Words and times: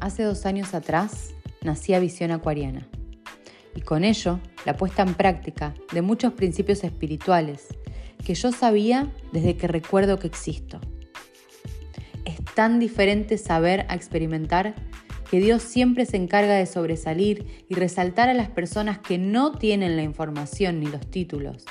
Hace 0.00 0.24
dos 0.24 0.44
años 0.46 0.74
atrás 0.74 1.34
nacía 1.62 1.98
Visión 1.98 2.30
Acuariana 2.30 2.86
y 3.74 3.80
con 3.80 4.04
ello 4.04 4.40
la 4.64 4.76
puesta 4.76 5.02
en 5.02 5.14
práctica 5.14 5.74
de 5.92 6.02
muchos 6.02 6.32
principios 6.34 6.84
espirituales 6.84 7.66
que 8.24 8.34
yo 8.34 8.52
sabía 8.52 9.12
desde 9.32 9.56
que 9.56 9.68
recuerdo 9.68 10.18
que 10.18 10.26
existo. 10.26 10.80
Es 12.24 12.44
tan 12.54 12.78
diferente 12.78 13.38
saber 13.38 13.86
a 13.88 13.94
experimentar 13.94 14.74
que 15.30 15.40
Dios 15.40 15.62
siempre 15.62 16.06
se 16.06 16.16
encarga 16.16 16.54
de 16.54 16.66
sobresalir 16.66 17.64
y 17.68 17.74
resaltar 17.74 18.28
a 18.28 18.34
las 18.34 18.48
personas 18.48 18.98
que 18.98 19.18
no 19.18 19.52
tienen 19.52 19.96
la 19.96 20.02
información 20.02 20.80
ni 20.80 20.86
los 20.86 21.10
títulos, 21.10 21.64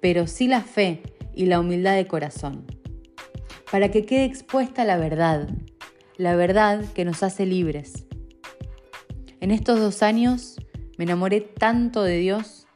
pero 0.00 0.26
sí 0.26 0.48
la 0.48 0.62
fe 0.62 1.02
y 1.34 1.46
la 1.46 1.60
humildad 1.60 1.96
de 1.96 2.06
corazón, 2.06 2.66
para 3.70 3.90
que 3.90 4.04
quede 4.04 4.24
expuesta 4.24 4.84
la 4.84 4.96
verdad, 4.96 5.48
la 6.22 6.36
verdad 6.36 6.84
que 6.94 7.04
nos 7.04 7.24
hace 7.24 7.46
libres. 7.46 8.06
En 9.40 9.50
estos 9.50 9.80
dos 9.80 10.04
años 10.04 10.54
me 10.96 11.02
enamoré 11.02 11.40
tanto 11.40 12.04
de 12.04 12.18
Dios, 12.18 12.68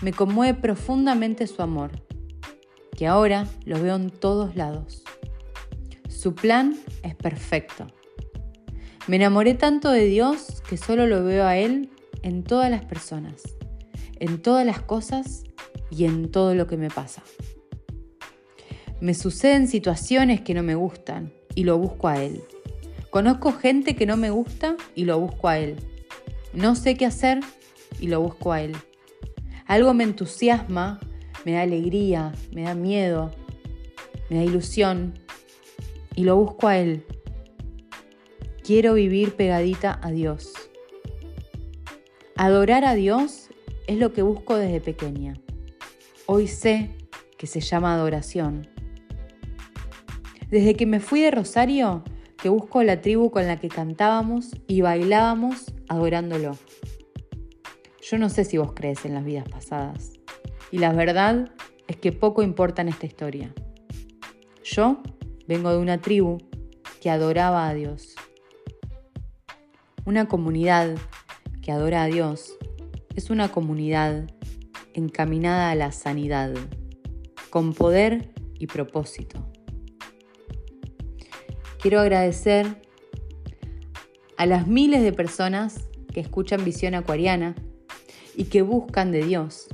me 0.00 0.14
conmueve 0.14 0.58
profundamente 0.58 1.46
su 1.46 1.60
amor, 1.60 1.90
que 2.96 3.06
ahora 3.06 3.46
lo 3.66 3.82
veo 3.82 3.96
en 3.96 4.08
todos 4.08 4.56
lados. 4.56 5.04
Su 6.08 6.34
plan 6.34 6.74
es 7.02 7.14
perfecto. 7.14 7.86
Me 9.08 9.16
enamoré 9.16 9.52
tanto 9.52 9.90
de 9.90 10.06
Dios 10.06 10.62
que 10.66 10.78
solo 10.78 11.06
lo 11.06 11.22
veo 11.24 11.44
a 11.44 11.58
Él 11.58 11.90
en 12.22 12.44
todas 12.44 12.70
las 12.70 12.82
personas, 12.86 13.42
en 14.20 14.40
todas 14.40 14.64
las 14.64 14.80
cosas 14.80 15.44
y 15.90 16.06
en 16.06 16.30
todo 16.30 16.54
lo 16.54 16.66
que 16.66 16.78
me 16.78 16.88
pasa. 16.88 17.22
Me 19.02 19.12
suceden 19.12 19.68
situaciones 19.68 20.40
que 20.40 20.54
no 20.54 20.62
me 20.62 20.76
gustan 20.76 21.30
y 21.54 21.64
lo 21.64 21.78
busco 21.78 22.08
a 22.08 22.22
Él. 22.22 22.42
Conozco 23.10 23.52
gente 23.52 23.94
que 23.94 24.06
no 24.06 24.16
me 24.16 24.30
gusta 24.30 24.76
y 24.94 25.04
lo 25.04 25.18
busco 25.18 25.48
a 25.48 25.58
Él. 25.58 25.76
No 26.52 26.74
sé 26.74 26.96
qué 26.96 27.06
hacer 27.06 27.40
y 28.00 28.08
lo 28.08 28.20
busco 28.20 28.52
a 28.52 28.62
Él. 28.62 28.76
Algo 29.66 29.94
me 29.94 30.04
entusiasma, 30.04 30.98
me 31.44 31.52
da 31.52 31.62
alegría, 31.62 32.32
me 32.52 32.62
da 32.62 32.74
miedo, 32.74 33.30
me 34.28 34.36
da 34.38 34.44
ilusión 34.44 35.14
y 36.14 36.24
lo 36.24 36.36
busco 36.36 36.68
a 36.68 36.78
Él. 36.78 37.04
Quiero 38.62 38.94
vivir 38.94 39.34
pegadita 39.34 39.98
a 40.02 40.10
Dios. 40.10 40.52
Adorar 42.36 42.84
a 42.84 42.94
Dios 42.94 43.48
es 43.86 43.98
lo 43.98 44.12
que 44.12 44.22
busco 44.22 44.56
desde 44.56 44.80
pequeña. 44.80 45.34
Hoy 46.26 46.48
sé 46.48 46.90
que 47.36 47.46
se 47.46 47.60
llama 47.60 47.94
adoración. 47.94 48.71
Desde 50.52 50.74
que 50.74 50.84
me 50.84 51.00
fui 51.00 51.22
de 51.22 51.30
Rosario, 51.30 52.04
que 52.36 52.50
busco 52.50 52.82
la 52.82 53.00
tribu 53.00 53.30
con 53.30 53.46
la 53.46 53.58
que 53.58 53.70
cantábamos 53.70 54.50
y 54.66 54.82
bailábamos 54.82 55.72
adorándolo. 55.88 56.58
Yo 58.02 58.18
no 58.18 58.28
sé 58.28 58.44
si 58.44 58.58
vos 58.58 58.74
crees 58.74 59.06
en 59.06 59.14
las 59.14 59.24
vidas 59.24 59.48
pasadas. 59.48 60.12
Y 60.70 60.76
la 60.76 60.92
verdad 60.92 61.50
es 61.88 61.96
que 61.96 62.12
poco 62.12 62.42
importa 62.42 62.82
en 62.82 62.88
esta 62.88 63.06
historia. 63.06 63.54
Yo 64.62 65.02
vengo 65.48 65.70
de 65.70 65.78
una 65.78 66.02
tribu 66.02 66.36
que 67.00 67.08
adoraba 67.08 67.66
a 67.66 67.72
Dios. 67.72 68.14
Una 70.04 70.28
comunidad 70.28 70.96
que 71.62 71.72
adora 71.72 72.02
a 72.02 72.08
Dios 72.08 72.58
es 73.16 73.30
una 73.30 73.48
comunidad 73.50 74.30
encaminada 74.92 75.70
a 75.70 75.74
la 75.76 75.92
sanidad, 75.92 76.52
con 77.48 77.72
poder 77.72 78.34
y 78.58 78.66
propósito. 78.66 79.51
Quiero 81.82 81.98
agradecer 81.98 82.80
a 84.36 84.46
las 84.46 84.68
miles 84.68 85.02
de 85.02 85.12
personas 85.12 85.88
que 86.14 86.20
escuchan 86.20 86.64
Visión 86.64 86.94
Acuariana 86.94 87.56
y 88.36 88.44
que 88.44 88.62
buscan 88.62 89.10
de 89.10 89.24
Dios, 89.24 89.66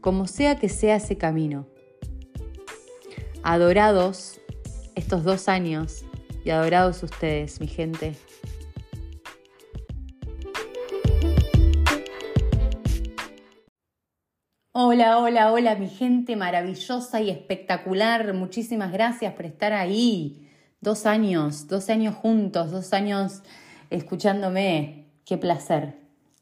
como 0.00 0.28
sea 0.28 0.60
que 0.60 0.68
sea 0.68 0.94
ese 0.94 1.18
camino. 1.18 1.66
Adorados 3.42 4.40
estos 4.94 5.24
dos 5.24 5.48
años 5.48 6.04
y 6.44 6.50
adorados 6.50 7.02
ustedes, 7.02 7.60
mi 7.60 7.66
gente. 7.66 8.14
Hola, 14.70 15.18
hola, 15.18 15.50
hola, 15.50 15.74
mi 15.74 15.88
gente 15.88 16.36
maravillosa 16.36 17.20
y 17.20 17.30
espectacular. 17.30 18.34
Muchísimas 18.34 18.92
gracias 18.92 19.34
por 19.34 19.46
estar 19.46 19.72
ahí 19.72 20.44
Dos 20.84 21.06
años, 21.06 21.66
dos 21.66 21.88
años 21.88 22.14
juntos, 22.14 22.70
dos 22.70 22.92
años 22.92 23.42
escuchándome. 23.88 25.06
Qué 25.24 25.38
placer, 25.38 25.94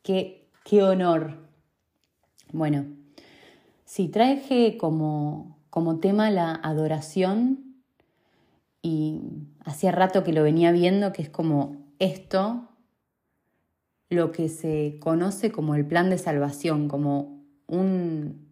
qué, 0.02 0.48
qué 0.64 0.82
honor. 0.82 1.36
Bueno, 2.52 2.86
sí, 3.84 4.08
traje 4.08 4.76
como, 4.78 5.56
como 5.70 6.00
tema 6.00 6.28
la 6.32 6.56
adoración 6.56 7.76
y 8.82 9.20
hacía 9.64 9.92
rato 9.92 10.24
que 10.24 10.32
lo 10.32 10.42
venía 10.42 10.72
viendo, 10.72 11.12
que 11.12 11.22
es 11.22 11.30
como 11.30 11.76
esto, 12.00 12.68
lo 14.10 14.32
que 14.32 14.48
se 14.48 14.98
conoce 14.98 15.52
como 15.52 15.76
el 15.76 15.86
plan 15.86 16.10
de 16.10 16.18
salvación, 16.18 16.88
como 16.88 17.44
un, 17.68 18.50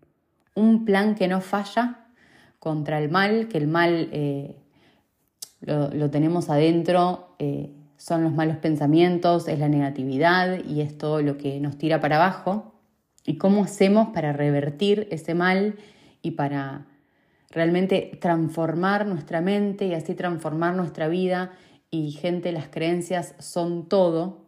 un 0.55 0.85
plan 0.85 1.17
que 1.17 1.27
no 1.27 1.41
falla 1.41 2.07
contra 2.61 3.01
el 3.01 3.11
mal, 3.11 3.49
que 3.49 3.59
el 3.59 3.67
mal 3.67 4.09
eh, 4.13 4.57
lo, 5.61 6.11
tenemos 6.11 6.49
adentro, 6.49 7.35
eh, 7.39 7.71
son 7.97 8.25
los 8.25 8.33
malos 8.33 8.57
pensamientos, 8.57 9.47
es 9.47 9.59
la 9.59 9.69
negatividad 9.69 10.65
y 10.65 10.81
es 10.81 10.97
todo 10.97 11.21
lo 11.21 11.37
que 11.37 11.61
nos 11.61 11.77
tira 11.77 12.01
para 12.01 12.17
abajo. 12.17 12.73
¿Y 13.27 13.37
cómo 13.37 13.65
hacemos 13.65 14.09
para 14.09 14.33
revertir 14.33 15.07
ese 15.11 15.35
mal 15.35 15.77
y 16.23 16.33
para 16.33 16.87
realmente 17.51 18.19
transformar 18.21 19.07
nuestra 19.07 19.43
mente 19.43 19.87
y 19.87 19.95
así 19.95 20.15
transformar 20.15 20.75
nuestra 20.75 21.09
vida? 21.09 21.53
Y 21.91 22.13
gente, 22.13 22.53
las 22.53 22.69
creencias 22.69 23.35
son 23.39 23.89
todo. 23.89 24.47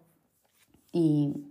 Y, 0.91 1.49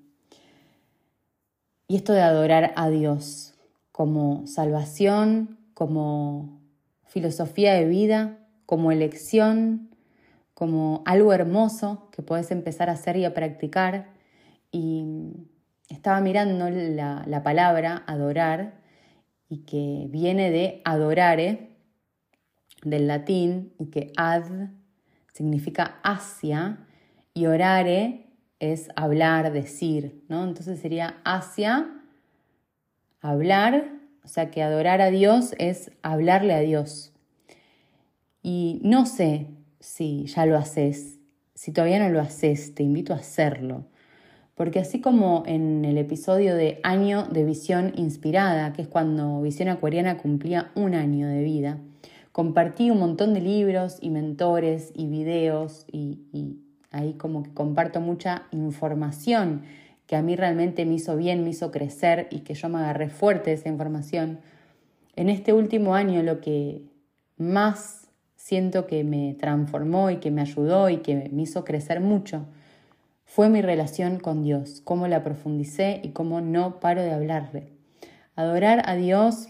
y 1.87 1.97
esto 1.97 2.13
de 2.13 2.21
adorar 2.21 2.73
a 2.75 2.89
Dios 2.89 3.53
como 3.91 4.47
salvación, 4.47 5.59
como 5.75 6.61
filosofía 7.05 7.73
de 7.73 7.85
vida, 7.85 8.40
como 8.71 8.93
elección, 8.93 9.89
como 10.53 11.03
algo 11.05 11.33
hermoso 11.33 12.07
que 12.13 12.21
puedes 12.21 12.51
empezar 12.51 12.89
a 12.89 12.93
hacer 12.93 13.17
y 13.17 13.25
a 13.25 13.33
practicar. 13.33 14.13
Y 14.71 15.03
estaba 15.89 16.21
mirando 16.21 16.69
la, 16.69 17.43
palabra 17.43 18.05
adorar 18.07 18.75
y 19.49 19.65
que 19.65 20.07
viene 20.09 20.51
de 20.51 20.81
adorare, 20.85 21.71
del 22.81 23.07
latín, 23.07 23.73
y 23.77 23.87
que 23.87 24.13
ad 24.15 24.45
significa 25.33 25.99
hacia 26.01 26.77
y 27.33 27.47
orare 27.47 28.27
es 28.59 28.87
hablar, 28.95 29.51
decir, 29.51 30.23
¿no? 30.29 30.45
Entonces 30.45 30.79
sería 30.79 31.17
hacia, 31.25 31.89
hablar, 33.19 33.91
o 34.23 34.29
sea 34.29 34.49
que 34.49 34.63
adorar 34.63 35.01
a 35.01 35.11
Dios 35.11 35.55
es 35.57 35.91
hablarle 36.03 36.53
a 36.53 36.61
Dios. 36.61 37.10
Y 38.41 38.79
no 38.83 39.05
sé 39.05 39.47
si 39.79 40.25
ya 40.25 40.45
lo 40.45 40.57
haces, 40.57 41.19
si 41.53 41.71
todavía 41.71 41.99
no 41.99 42.09
lo 42.09 42.21
haces, 42.21 42.73
te 42.73 42.83
invito 42.83 43.13
a 43.13 43.17
hacerlo. 43.17 43.85
Porque 44.55 44.79
así 44.79 45.01
como 45.01 45.43
en 45.45 45.85
el 45.85 45.97
episodio 45.97 46.55
de 46.55 46.79
Año 46.83 47.23
de 47.23 47.43
Visión 47.45 47.93
Inspirada, 47.95 48.73
que 48.73 48.83
es 48.83 48.87
cuando 48.87 49.41
Visión 49.41 49.69
Acuariana 49.69 50.17
cumplía 50.17 50.71
un 50.75 50.93
año 50.93 51.27
de 51.27 51.43
vida, 51.43 51.79
compartí 52.31 52.89
un 52.89 52.99
montón 52.99 53.33
de 53.33 53.41
libros 53.41 53.97
y 54.01 54.09
mentores 54.09 54.91
y 54.95 55.07
videos 55.07 55.85
y, 55.91 56.19
y 56.31 56.57
ahí 56.91 57.13
como 57.13 57.43
que 57.43 57.53
comparto 57.53 58.01
mucha 58.01 58.43
información 58.51 59.63
que 60.11 60.15
a 60.17 60.21
mí 60.21 60.35
realmente 60.35 60.85
me 60.85 60.95
hizo 60.95 61.15
bien, 61.15 61.43
me 61.43 61.51
hizo 61.51 61.71
crecer 61.71 62.27
y 62.31 62.39
que 62.39 62.53
yo 62.53 62.67
me 62.67 62.79
agarré 62.79 63.07
fuerte 63.07 63.51
de 63.51 63.55
esa 63.55 63.69
información. 63.69 64.39
En 65.15 65.29
este 65.29 65.53
último 65.53 65.95
año 65.95 66.21
lo 66.21 66.41
que 66.41 66.81
más 67.37 68.00
siento 68.51 68.85
que 68.85 69.05
me 69.05 69.33
transformó 69.35 70.09
y 70.09 70.17
que 70.17 70.29
me 70.29 70.41
ayudó 70.41 70.89
y 70.89 70.97
que 70.97 71.29
me 71.31 71.43
hizo 71.43 71.63
crecer 71.63 72.01
mucho 72.01 72.47
fue 73.23 73.47
mi 73.47 73.61
relación 73.61 74.19
con 74.19 74.43
Dios, 74.43 74.81
cómo 74.83 75.07
la 75.07 75.23
profundicé 75.23 76.01
y 76.03 76.09
cómo 76.09 76.41
no 76.41 76.81
paro 76.81 77.01
de 77.01 77.13
hablarle. 77.13 77.71
Adorar 78.35 78.83
a 78.89 78.95
Dios 78.95 79.47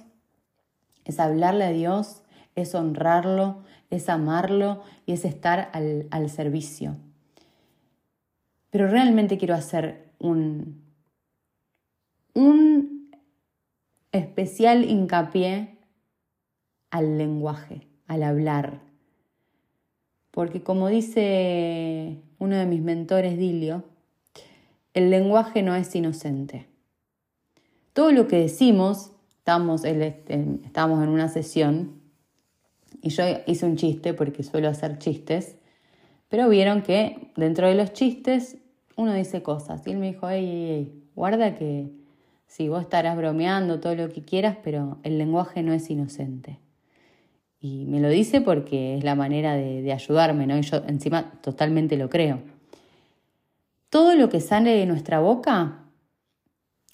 es 1.03 1.19
hablarle 1.19 1.63
a 1.63 1.71
Dios, 1.71 2.21
es 2.53 2.75
honrarlo, 2.75 3.63
es 3.89 4.07
amarlo 4.07 4.83
y 5.07 5.13
es 5.13 5.25
estar 5.25 5.71
al, 5.73 6.05
al 6.11 6.29
servicio. 6.29 6.95
Pero 8.69 8.87
realmente 8.87 9.39
quiero 9.39 9.55
hacer 9.55 10.11
un, 10.19 10.79
un 12.35 13.09
especial 14.11 14.85
hincapié 14.85 15.79
al 16.91 17.17
lenguaje 17.17 17.87
al 18.05 18.21
hablar. 18.21 18.90
Porque 20.31 20.63
como 20.63 20.87
dice 20.87 22.17
uno 22.39 22.55
de 22.55 22.65
mis 22.65 22.81
mentores, 22.81 23.37
Dilio, 23.37 23.83
el 24.93 25.09
lenguaje 25.09 25.61
no 25.61 25.75
es 25.75 25.93
inocente. 25.95 26.67
Todo 27.93 28.11
lo 28.13 28.27
que 28.27 28.37
decimos, 28.37 29.11
estamos, 29.41 29.83
en 29.83 30.61
una 30.73 31.27
sesión 31.27 31.99
y 33.01 33.09
yo 33.09 33.23
hice 33.45 33.65
un 33.65 33.75
chiste 33.75 34.13
porque 34.13 34.43
suelo 34.43 34.69
hacer 34.69 34.97
chistes, 34.97 35.57
pero 36.29 36.47
vieron 36.47 36.81
que 36.81 37.31
dentro 37.35 37.67
de 37.67 37.75
los 37.75 37.91
chistes 37.91 38.57
uno 38.95 39.13
dice 39.13 39.43
cosas. 39.43 39.85
Y 39.85 39.91
él 39.91 39.97
me 39.97 40.13
dijo, 40.13 40.29
ey, 40.29 40.45
ey, 40.45 41.03
guarda 41.15 41.55
que 41.55 41.91
si 42.47 42.69
vos 42.69 42.83
estarás 42.83 43.17
bromeando 43.17 43.81
todo 43.81 43.95
lo 43.95 44.09
que 44.09 44.21
quieras, 44.21 44.57
pero 44.63 44.99
el 45.03 45.17
lenguaje 45.17 45.63
no 45.63 45.73
es 45.73 45.89
inocente. 45.89 46.60
Y 47.61 47.85
me 47.85 47.99
lo 47.99 48.09
dice 48.09 48.41
porque 48.41 48.97
es 48.97 49.03
la 49.03 49.13
manera 49.13 49.53
de, 49.55 49.93
ayudarme, 49.93 50.47
¿no? 50.47 50.57
Y 50.57 50.63
yo 50.63 50.77
encima 50.87 51.31
totalmente 51.41 51.95
lo 51.95 52.09
creo. 52.09 52.39
Todo 53.89 54.15
lo 54.15 54.29
que 54.29 54.41
sale 54.41 54.71
de 54.71 54.87
nuestra 54.87 55.19
boca 55.19 55.83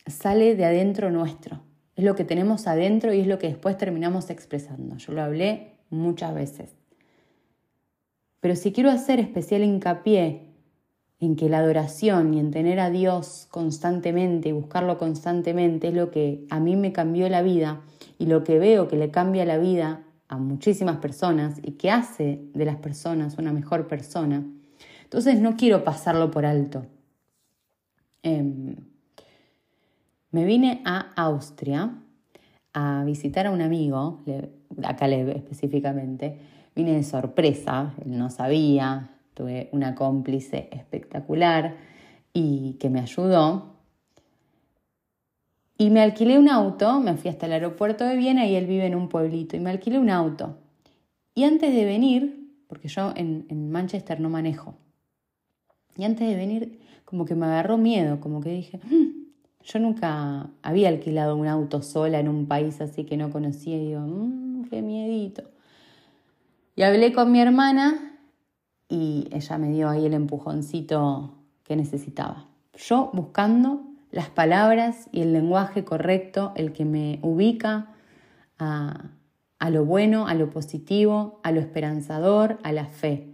sale 0.06 0.56
de 0.56 0.66
adentro 0.66 1.10
nuestro. 1.10 1.62
Es 1.96 2.04
lo 2.04 2.16
que 2.16 2.26
tenemos 2.26 2.68
adentro 2.68 3.14
y 3.14 3.22
es 3.22 3.28
lo 3.28 3.40
que 3.40 3.48
después 3.48 3.78
terminamos 3.78 4.30
expresando. 4.30 4.98
Yo 4.98 5.14
lo 5.14 5.22
hablé 5.22 5.78
muchas 5.90 6.34
veces. 6.36 6.76
Pero 8.42 8.56
si 8.56 8.74
quiero 8.74 8.92
hacer 8.92 9.20
especial 9.22 9.64
hincapié 9.64 10.48
en 11.20 11.36
que 11.36 11.50
la 11.50 11.60
adoración 11.60 12.34
y 12.34 12.40
en 12.40 12.52
tener 12.52 12.80
a 12.80 12.90
Dios 12.90 13.48
constantemente 13.52 14.50
y 14.50 14.52
buscarlo 14.52 14.98
constantemente 14.98 15.88
es 15.88 15.94
lo 15.94 16.12
que 16.12 16.46
a 16.50 16.60
mí 16.60 16.76
me 16.76 16.92
cambió 16.92 17.28
la 17.30 17.42
vida 17.42 17.82
y 18.20 18.26
lo 18.26 18.44
que 18.44 18.60
veo 18.60 18.88
que 18.88 18.98
le 18.98 19.10
cambia 19.10 19.46
la 19.46 19.58
vida 19.58 20.04
a 20.28 20.38
muchísimas 20.38 20.98
personas 20.98 21.60
y 21.64 21.72
que 21.72 21.92
hace 21.92 22.42
de 22.54 22.66
las 22.66 22.78
personas 22.78 23.38
una 23.38 23.54
mejor 23.54 23.88
persona, 23.88 24.46
entonces 25.04 25.40
no 25.40 25.56
quiero 25.56 25.84
pasarlo 25.84 26.32
por 26.32 26.46
alto. 26.46 26.86
Em, 28.24 28.76
me 30.32 30.44
vine 30.44 30.82
a 30.86 31.14
Austria 31.16 31.94
a 32.74 33.04
visitar 33.06 33.48
a 33.48 33.52
un 33.52 33.62
amigo, 33.62 34.24
a 34.84 34.96
Caleb 34.96 35.30
específicamente. 35.30 36.38
Vine 36.76 36.94
de 36.94 37.04
sorpresa, 37.04 37.94
él 38.06 38.18
no 38.18 38.30
sabía, 38.30 39.10
tuve 39.34 39.70
una 39.72 39.96
cómplice 39.96 40.70
espectacular 40.72 41.76
y 42.34 42.74
que 42.74 42.90
me 42.90 43.00
ayudó. 43.00 43.77
Y 45.78 45.90
me 45.90 46.02
alquilé 46.02 46.40
un 46.40 46.50
auto, 46.50 47.00
me 47.00 47.16
fui 47.16 47.30
hasta 47.30 47.46
el 47.46 47.54
aeropuerto 47.54 48.04
de 48.04 48.16
Viena 48.16 48.46
y 48.46 48.56
él 48.56 48.66
vive 48.66 48.86
en 48.86 48.96
un 48.96 49.10
pueblito, 49.10 49.56
y 49.56 49.60
me 49.60 49.70
alquilé 49.70 50.00
un 50.00 50.10
auto. 50.10 50.58
Y 51.36 51.44
antes 51.44 51.74
de 51.74 51.86
venir, 51.86 52.50
porque 52.68 52.88
yo 52.88 53.14
en 53.16 53.72
Manchester 53.72 54.20
no 54.20 54.30
manejo, 54.30 54.76
y 55.98 56.04
antes 56.04 56.28
de 56.28 56.36
venir, 56.36 56.80
como 57.06 57.26
que 57.26 57.36
me 57.36 57.48
agarró 57.48 57.78
miedo, 57.78 58.20
como 58.20 58.40
que 58.40 58.52
dije, 58.52 58.80
mm, 58.84 59.64
yo 59.64 59.80
nunca 59.80 60.50
había 60.62 60.90
alquilado 60.90 61.36
un 61.36 61.48
auto 61.48 61.82
sola 61.82 62.20
en 62.20 62.30
un 62.30 62.46
país 62.46 62.80
así 62.82 63.04
que 63.04 63.18
no 63.18 63.32
conocía 63.32 63.76
y 63.76 63.88
digo, 63.88 64.02
mmm, 64.02 64.66
qué 64.66 64.82
miedito. 64.82 65.44
Y 66.76 66.84
hablé 66.84 67.12
con 67.12 67.32
mi 67.32 67.40
hermana 67.42 68.20
y 68.88 69.28
ella 69.32 69.58
me 69.58 69.72
dio 69.72 69.90
ahí 69.90 70.06
el 70.06 70.14
empujoncito 70.14 71.34
que 71.64 71.76
necesitaba. 71.76 72.46
Yo 72.76 73.10
buscando 73.14 73.82
las 74.12 74.30
palabras 74.30 75.10
y 75.12 75.22
el 75.22 75.34
lenguaje 75.34 75.84
correcto, 75.84 76.54
el 76.56 76.74
que 76.74 76.86
me 76.86 77.20
ubica 77.22 77.94
a, 78.58 79.12
a 79.60 79.70
lo 79.70 79.86
bueno, 79.86 80.28
a 80.28 80.34
lo 80.34 80.50
positivo, 80.50 81.40
a 81.44 81.52
lo 81.52 81.60
esperanzador, 81.60 82.60
a 82.64 82.72
la 82.72 82.86
fe. 82.86 83.34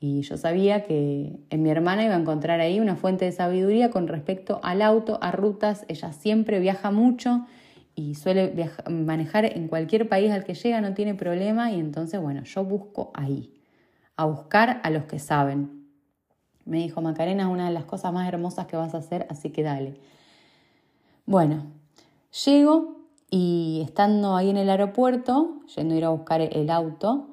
Y 0.00 0.22
yo 0.22 0.36
sabía 0.36 0.84
que 0.84 1.40
en 1.50 1.62
mi 1.62 1.70
hermana 1.70 2.04
iba 2.04 2.14
a 2.14 2.18
encontrar 2.18 2.60
ahí 2.60 2.78
una 2.78 2.96
fuente 2.96 3.24
de 3.24 3.32
sabiduría 3.32 3.90
con 3.90 4.06
respecto 4.06 4.60
al 4.62 4.80
auto, 4.82 5.18
a 5.22 5.32
rutas. 5.32 5.84
Ella 5.88 6.12
siempre 6.12 6.60
viaja 6.60 6.90
mucho 6.90 7.46
y 7.96 8.14
suele 8.14 8.54
manejar 8.88 9.44
en 9.44 9.66
cualquier 9.66 10.08
país 10.08 10.30
al 10.30 10.44
que 10.44 10.54
llega, 10.54 10.80
no 10.80 10.94
tiene 10.94 11.14
problema. 11.14 11.72
Y 11.72 11.80
entonces, 11.80 12.20
bueno, 12.20 12.44
yo 12.44 12.64
busco 12.64 13.10
ahí, 13.12 13.54
a 14.16 14.24
buscar 14.24 14.80
a 14.84 14.90
los 14.90 15.04
que 15.04 15.18
saben. 15.18 15.77
Me 16.68 16.78
dijo, 16.78 17.00
Macarena, 17.00 17.44
es 17.44 17.48
una 17.48 17.66
de 17.66 17.72
las 17.72 17.84
cosas 17.84 18.12
más 18.12 18.28
hermosas 18.28 18.66
que 18.66 18.76
vas 18.76 18.94
a 18.94 18.98
hacer, 18.98 19.26
así 19.30 19.50
que 19.50 19.62
dale. 19.62 19.94
Bueno, 21.24 21.64
llego 22.44 22.98
y 23.30 23.82
estando 23.84 24.36
ahí 24.36 24.50
en 24.50 24.58
el 24.58 24.68
aeropuerto, 24.68 25.60
yendo 25.74 25.94
a 25.94 25.98
ir 25.98 26.04
a 26.04 26.10
buscar 26.10 26.42
el 26.42 26.70
auto, 26.70 27.28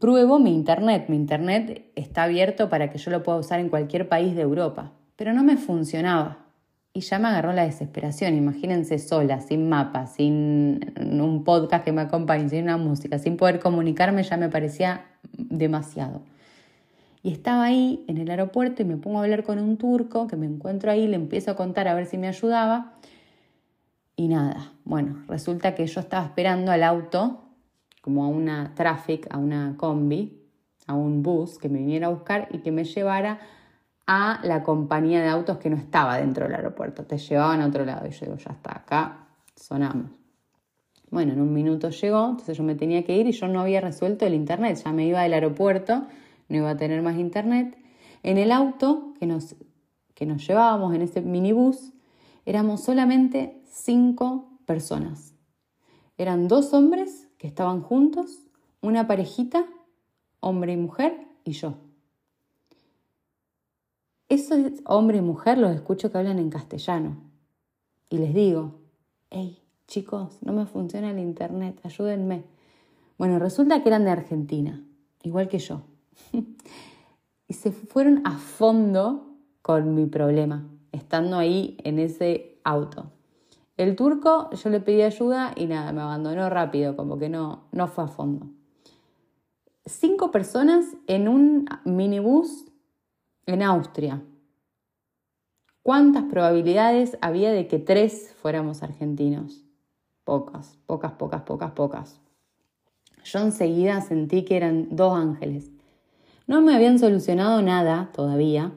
pruebo 0.00 0.38
mi 0.38 0.54
internet. 0.54 1.06
Mi 1.08 1.16
internet 1.16 1.90
está 1.94 2.22
abierto 2.22 2.70
para 2.70 2.90
que 2.90 2.96
yo 2.98 3.10
lo 3.10 3.22
pueda 3.22 3.38
usar 3.38 3.60
en 3.60 3.68
cualquier 3.68 4.08
país 4.08 4.34
de 4.34 4.42
Europa, 4.42 4.92
pero 5.16 5.34
no 5.34 5.44
me 5.44 5.58
funcionaba. 5.58 6.46
Y 6.94 7.00
ya 7.00 7.18
me 7.18 7.28
agarró 7.28 7.52
la 7.52 7.64
desesperación. 7.64 8.34
Imagínense 8.34 8.98
sola, 8.98 9.40
sin 9.40 9.68
mapa, 9.68 10.06
sin 10.06 10.94
un 10.98 11.44
podcast 11.44 11.84
que 11.84 11.92
me 11.92 12.00
acompañe, 12.00 12.48
sin 12.48 12.64
una 12.64 12.78
música, 12.78 13.18
sin 13.18 13.36
poder 13.36 13.60
comunicarme, 13.60 14.22
ya 14.22 14.38
me 14.38 14.48
parecía 14.48 15.04
demasiado. 15.32 16.22
Y 17.22 17.32
estaba 17.32 17.64
ahí 17.64 18.04
en 18.08 18.18
el 18.18 18.30
aeropuerto 18.30 18.82
y 18.82 18.84
me 18.84 18.96
pongo 18.96 19.18
a 19.18 19.24
hablar 19.24 19.44
con 19.44 19.58
un 19.58 19.76
turco 19.76 20.26
que 20.26 20.36
me 20.36 20.46
encuentro 20.46 20.90
ahí, 20.90 21.06
le 21.06 21.16
empiezo 21.16 21.50
a 21.50 21.56
contar 21.56 21.88
a 21.88 21.94
ver 21.94 22.06
si 22.06 22.18
me 22.18 22.28
ayudaba. 22.28 22.94
Y 24.16 24.28
nada, 24.28 24.72
bueno, 24.84 25.24
resulta 25.28 25.74
que 25.74 25.86
yo 25.86 26.00
estaba 26.00 26.24
esperando 26.24 26.72
al 26.72 26.82
auto 26.82 27.44
como 28.00 28.24
a 28.24 28.28
una 28.28 28.74
traffic, 28.74 29.26
a 29.30 29.38
una 29.38 29.74
combi, 29.76 30.42
a 30.86 30.94
un 30.94 31.22
bus 31.22 31.58
que 31.58 31.68
me 31.68 31.78
viniera 31.78 32.06
a 32.06 32.10
buscar 32.10 32.48
y 32.50 32.58
que 32.58 32.72
me 32.72 32.84
llevara 32.84 33.38
a 34.06 34.40
la 34.42 34.62
compañía 34.62 35.20
de 35.20 35.28
autos 35.28 35.58
que 35.58 35.68
no 35.68 35.76
estaba 35.76 36.16
dentro 36.16 36.46
del 36.46 36.54
aeropuerto, 36.54 37.04
te 37.04 37.18
llevaban 37.18 37.60
a 37.60 37.66
otro 37.66 37.84
lado 37.84 38.06
y 38.06 38.10
yo 38.10 38.24
digo, 38.24 38.38
ya 38.38 38.52
está, 38.52 38.78
acá 38.78 39.26
sonamos. 39.54 40.10
Bueno, 41.10 41.34
en 41.34 41.42
un 41.42 41.52
minuto 41.52 41.90
llegó, 41.90 42.30
entonces 42.30 42.56
yo 42.56 42.64
me 42.64 42.74
tenía 42.74 43.04
que 43.04 43.14
ir 43.14 43.26
y 43.26 43.32
yo 43.32 43.48
no 43.48 43.60
había 43.60 43.82
resuelto 43.82 44.24
el 44.24 44.34
internet, 44.34 44.80
ya 44.82 44.92
me 44.92 45.06
iba 45.06 45.22
del 45.22 45.34
aeropuerto, 45.34 46.06
no 46.48 46.56
iba 46.56 46.70
a 46.70 46.76
tener 46.76 47.02
más 47.02 47.16
internet. 47.16 47.76
En 48.22 48.38
el 48.38 48.52
auto 48.52 49.14
que 49.18 49.26
nos, 49.26 49.56
que 50.14 50.26
nos 50.26 50.46
llevábamos 50.46 50.94
en 50.94 51.02
ese 51.02 51.20
minibús, 51.20 51.92
éramos 52.44 52.82
solamente 52.82 53.62
cinco 53.66 54.58
personas. 54.66 55.34
Eran 56.16 56.48
dos 56.48 56.72
hombres 56.72 57.28
que 57.38 57.46
estaban 57.46 57.82
juntos, 57.82 58.42
una 58.80 59.06
parejita, 59.06 59.64
hombre 60.40 60.72
y 60.72 60.76
mujer, 60.76 61.26
y 61.44 61.52
yo. 61.52 61.74
Esos 64.28 64.58
hombre 64.84 65.18
y 65.18 65.22
mujer 65.22 65.56
los 65.58 65.74
escucho 65.74 66.10
que 66.10 66.18
hablan 66.18 66.38
en 66.38 66.50
castellano. 66.50 67.16
Y 68.10 68.18
les 68.18 68.34
digo, 68.34 68.74
hey, 69.30 69.62
chicos, 69.86 70.38
no 70.42 70.52
me 70.52 70.66
funciona 70.66 71.10
el 71.10 71.18
internet, 71.18 71.80
ayúdenme. 71.82 72.44
Bueno, 73.16 73.38
resulta 73.38 73.82
que 73.82 73.88
eran 73.88 74.04
de 74.04 74.10
Argentina, 74.10 74.84
igual 75.22 75.48
que 75.48 75.58
yo. 75.58 75.82
y 77.48 77.54
se 77.54 77.72
fueron 77.72 78.26
a 78.26 78.38
fondo 78.38 79.36
con 79.62 79.94
mi 79.94 80.06
problema, 80.06 80.66
estando 80.92 81.36
ahí 81.36 81.76
en 81.84 81.98
ese 81.98 82.58
auto. 82.64 83.10
El 83.76 83.94
turco, 83.94 84.50
yo 84.50 84.70
le 84.70 84.80
pedí 84.80 85.02
ayuda 85.02 85.52
y 85.54 85.66
nada, 85.66 85.92
me 85.92 86.00
abandonó 86.00 86.50
rápido, 86.50 86.96
como 86.96 87.18
que 87.18 87.28
no, 87.28 87.68
no 87.70 87.86
fue 87.86 88.04
a 88.04 88.08
fondo. 88.08 88.48
Cinco 89.86 90.30
personas 90.30 90.84
en 91.06 91.28
un 91.28 91.66
minibús 91.84 92.66
en 93.46 93.62
Austria. 93.62 94.22
¿Cuántas 95.82 96.24
probabilidades 96.24 97.16
había 97.22 97.50
de 97.50 97.66
que 97.66 97.78
tres 97.78 98.34
fuéramos 98.42 98.82
argentinos? 98.82 99.64
Pocas, 100.24 100.76
pocas, 100.86 101.12
pocas, 101.12 101.42
pocas, 101.42 101.70
pocas. 101.70 102.20
Yo 103.24 103.38
enseguida 103.38 104.00
sentí 104.00 104.44
que 104.44 104.56
eran 104.56 104.88
dos 104.94 105.16
ángeles. 105.16 105.70
No 106.48 106.62
me 106.62 106.74
habían 106.74 106.98
solucionado 106.98 107.60
nada 107.60 108.10
todavía, 108.14 108.72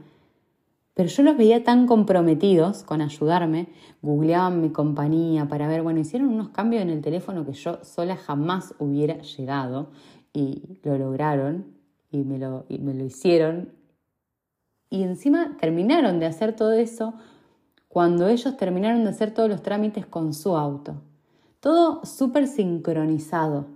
pero 0.93 1.07
yo 1.07 1.23
los 1.23 1.37
veía 1.37 1.63
tan 1.63 1.87
comprometidos 1.87 2.83
con 2.83 3.01
ayudarme, 3.01 3.69
googleaban 4.01 4.61
mi 4.61 4.71
compañía 4.71 5.47
para 5.47 5.69
ver, 5.69 5.81
bueno, 5.81 6.01
hicieron 6.01 6.27
unos 6.27 6.49
cambios 6.49 6.83
en 6.83 6.89
el 6.89 7.01
teléfono 7.01 7.45
que 7.45 7.53
yo 7.53 7.79
sola 7.81 8.17
jamás 8.17 8.75
hubiera 8.77 9.21
llegado 9.21 9.89
y 10.33 10.79
lo 10.83 10.97
lograron 10.97 11.65
y 12.11 12.25
me 12.25 12.37
lo, 12.37 12.65
hicieron. 13.05 13.69
Y 14.89 15.03
encima 15.03 15.55
terminaron 15.57 16.19
de 16.19 16.25
hacer 16.25 16.53
todo 16.53 16.73
eso 16.73 17.13
cuando 17.87 18.27
ellos 18.27 18.57
terminaron 18.57 19.05
de 19.05 19.11
hacer 19.11 19.33
todos 19.33 19.47
los 19.47 19.63
trámites 19.63 20.05
con 20.05 20.33
su 20.33 20.57
auto. 20.57 20.95
Todo 21.61 22.03
súper 22.03 22.47
sincronizado. 22.47 23.67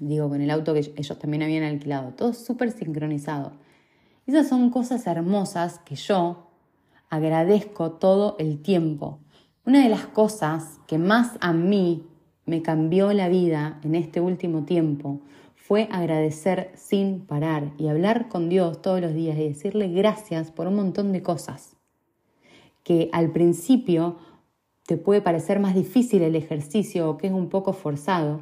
Digo, 0.00 0.28
con 0.28 0.40
el 0.40 0.50
auto 0.50 0.74
que 0.74 0.92
ellos 0.96 1.18
también 1.18 1.42
habían 1.42 1.64
alquilado. 1.64 2.12
Todo 2.12 2.32
súper 2.32 2.70
sincronizado. 2.70 3.52
Esas 4.26 4.48
son 4.48 4.70
cosas 4.70 5.06
hermosas 5.06 5.78
que 5.80 5.94
yo 5.96 6.48
agradezco 7.10 7.92
todo 7.92 8.36
el 8.38 8.60
tiempo. 8.60 9.20
Una 9.64 9.82
de 9.82 9.88
las 9.88 10.06
cosas 10.06 10.78
que 10.86 10.98
más 10.98 11.38
a 11.40 11.52
mí 11.52 12.06
me 12.46 12.62
cambió 12.62 13.12
la 13.12 13.28
vida 13.28 13.80
en 13.82 13.94
este 13.94 14.20
último 14.20 14.64
tiempo 14.64 15.20
fue 15.54 15.88
agradecer 15.90 16.70
sin 16.74 17.20
parar 17.20 17.72
y 17.78 17.88
hablar 17.88 18.28
con 18.28 18.48
Dios 18.48 18.80
todos 18.80 19.00
los 19.00 19.12
días 19.14 19.36
y 19.38 19.48
decirle 19.48 19.88
gracias 19.88 20.50
por 20.50 20.66
un 20.66 20.76
montón 20.76 21.12
de 21.12 21.22
cosas 21.22 21.76
que 22.88 23.10
al 23.12 23.30
principio 23.32 24.16
te 24.86 24.96
puede 24.96 25.20
parecer 25.20 25.60
más 25.60 25.74
difícil 25.74 26.22
el 26.22 26.34
ejercicio 26.34 27.10
o 27.10 27.18
que 27.18 27.26
es 27.26 27.34
un 27.34 27.50
poco 27.50 27.74
forzado, 27.74 28.40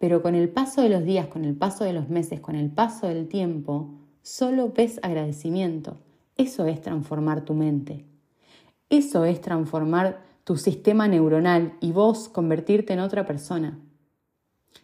pero 0.00 0.22
con 0.22 0.34
el 0.34 0.48
paso 0.48 0.80
de 0.80 0.88
los 0.88 1.04
días, 1.04 1.26
con 1.26 1.44
el 1.44 1.54
paso 1.54 1.84
de 1.84 1.92
los 1.92 2.08
meses, 2.08 2.40
con 2.40 2.56
el 2.56 2.70
paso 2.70 3.06
del 3.06 3.28
tiempo, 3.28 3.90
solo 4.22 4.72
ves 4.74 4.98
agradecimiento. 5.02 5.98
Eso 6.38 6.64
es 6.64 6.80
transformar 6.80 7.44
tu 7.44 7.52
mente. 7.52 8.06
Eso 8.88 9.26
es 9.26 9.42
transformar 9.42 10.22
tu 10.44 10.56
sistema 10.56 11.06
neuronal 11.06 11.74
y 11.82 11.92
vos 11.92 12.30
convertirte 12.30 12.94
en 12.94 13.00
otra 13.00 13.26
persona. 13.26 13.78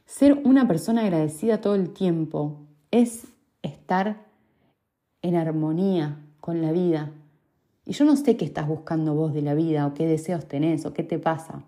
Ser 0.05 0.35
una 0.45 0.69
persona 0.69 1.01
agradecida 1.01 1.63
todo 1.63 1.77
el 1.77 1.95
tiempo 1.95 2.59
es 2.91 3.27
estar 3.63 4.19
en 5.23 5.35
armonía 5.35 6.19
con 6.41 6.61
la 6.61 6.73
vida, 6.73 7.11
y 7.87 7.93
yo 7.93 8.05
no 8.05 8.17
sé 8.17 8.37
qué 8.37 8.45
estás 8.45 8.69
buscando 8.69 9.15
vos 9.15 9.33
de 9.33 9.41
la 9.41 9.55
vida 9.55 9.87
o 9.87 9.95
qué 9.95 10.07
deseos 10.07 10.47
tenés 10.47 10.85
o 10.85 10.93
qué 10.93 11.05
te 11.05 11.19
pasa. 11.19 11.65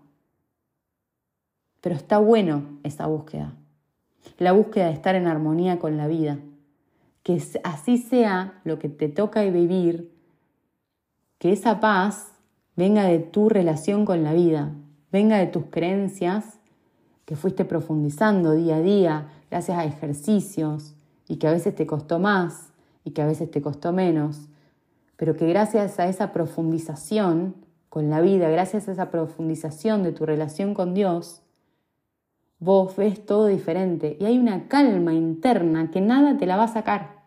Pero 1.81 1.95
está 1.95 2.17
bueno 2.17 2.79
esa 2.83 3.07
búsqueda. 3.07 3.53
La 4.37 4.51
búsqueda 4.51 4.87
de 4.87 4.93
estar 4.93 5.15
en 5.15 5.27
armonía 5.27 5.79
con 5.79 5.97
la 5.97 6.07
vida. 6.07 6.39
Que 7.23 7.41
así 7.63 7.97
sea 7.97 8.59
lo 8.63 8.79
que 8.79 8.89
te 8.89 9.09
toca 9.09 9.43
vivir, 9.43 10.11
que 11.37 11.51
esa 11.51 11.79
paz 11.79 12.31
venga 12.75 13.03
de 13.03 13.19
tu 13.19 13.49
relación 13.49 14.05
con 14.05 14.23
la 14.23 14.33
vida, 14.33 14.71
venga 15.11 15.37
de 15.37 15.47
tus 15.47 15.65
creencias 15.65 16.59
que 17.25 17.35
fuiste 17.35 17.63
profundizando 17.63 18.53
día 18.53 18.77
a 18.77 18.81
día 18.81 19.27
gracias 19.51 19.77
a 19.77 19.85
ejercicios 19.85 20.95
y 21.27 21.37
que 21.37 21.47
a 21.47 21.51
veces 21.51 21.75
te 21.75 21.85
costó 21.85 22.17
más 22.17 22.71
y 23.03 23.11
que 23.11 23.21
a 23.21 23.27
veces 23.27 23.51
te 23.51 23.61
costó 23.61 23.93
menos, 23.93 24.47
pero 25.15 25.35
que 25.35 25.47
gracias 25.47 25.99
a 25.99 26.07
esa 26.07 26.31
profundización 26.31 27.55
con 27.89 28.09
la 28.09 28.21
vida, 28.21 28.49
gracias 28.49 28.87
a 28.87 28.93
esa 28.93 29.11
profundización 29.11 30.03
de 30.03 30.11
tu 30.11 30.25
relación 30.25 30.73
con 30.73 30.93
Dios, 30.93 31.41
vos 32.59 32.95
ves 32.95 33.25
todo 33.25 33.47
diferente 33.47 34.17
y 34.19 34.25
hay 34.25 34.37
una 34.37 34.67
calma 34.67 35.13
interna 35.13 35.91
que 35.91 36.01
nada 36.01 36.37
te 36.37 36.45
la 36.45 36.57
va 36.57 36.63
a 36.63 36.67
sacar. 36.67 37.19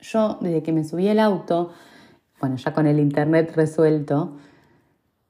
Yo, 0.00 0.38
desde 0.40 0.62
que 0.62 0.72
me 0.72 0.84
subí 0.84 1.08
al 1.08 1.20
auto, 1.20 1.70
bueno, 2.40 2.56
ya 2.56 2.72
con 2.72 2.86
el 2.86 2.98
internet 2.98 3.52
resuelto, 3.54 4.36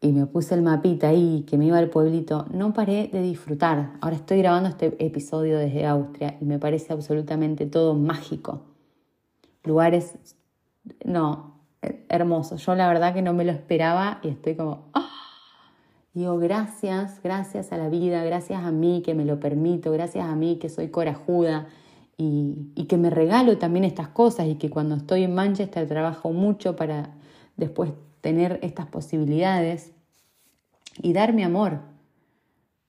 y 0.00 0.12
me 0.12 0.26
puse 0.26 0.54
el 0.54 0.62
mapita 0.62 1.08
ahí 1.08 1.44
que 1.48 1.56
me 1.56 1.66
iba 1.66 1.78
al 1.78 1.88
pueblito, 1.88 2.46
no 2.52 2.72
paré 2.72 3.08
de 3.12 3.22
disfrutar. 3.22 3.92
Ahora 4.00 4.16
estoy 4.16 4.38
grabando 4.38 4.68
este 4.68 4.94
episodio 5.04 5.58
desde 5.58 5.86
Austria 5.86 6.36
y 6.40 6.44
me 6.44 6.58
parece 6.58 6.92
absolutamente 6.92 7.66
todo 7.66 7.94
mágico. 7.94 8.62
Lugares 9.64 10.18
no, 11.04 11.60
hermoso. 12.08 12.56
Yo 12.56 12.74
la 12.74 12.88
verdad 12.88 13.14
que 13.14 13.22
no 13.22 13.32
me 13.32 13.44
lo 13.44 13.52
esperaba 13.52 14.20
y 14.22 14.28
estoy 14.28 14.54
como, 14.54 14.90
¡ah! 14.94 15.10
Digo, 16.16 16.38
gracias, 16.38 17.20
gracias 17.22 17.72
a 17.72 17.76
la 17.76 17.90
vida, 17.90 18.24
gracias 18.24 18.64
a 18.64 18.70
mí 18.70 19.02
que 19.04 19.12
me 19.14 19.26
lo 19.26 19.38
permito, 19.38 19.92
gracias 19.92 20.24
a 20.24 20.34
mí 20.34 20.56
que 20.56 20.70
soy 20.70 20.88
corajuda 20.88 21.68
y, 22.16 22.70
y 22.74 22.84
que 22.84 22.96
me 22.96 23.10
regalo 23.10 23.58
también 23.58 23.84
estas 23.84 24.08
cosas 24.08 24.46
y 24.46 24.54
que 24.54 24.70
cuando 24.70 24.94
estoy 24.94 25.24
en 25.24 25.34
Manchester 25.34 25.86
trabajo 25.86 26.32
mucho 26.32 26.74
para 26.74 27.10
después 27.58 27.92
tener 28.22 28.58
estas 28.62 28.86
posibilidades 28.86 29.92
y 31.02 31.12
darme 31.12 31.44
amor, 31.44 31.80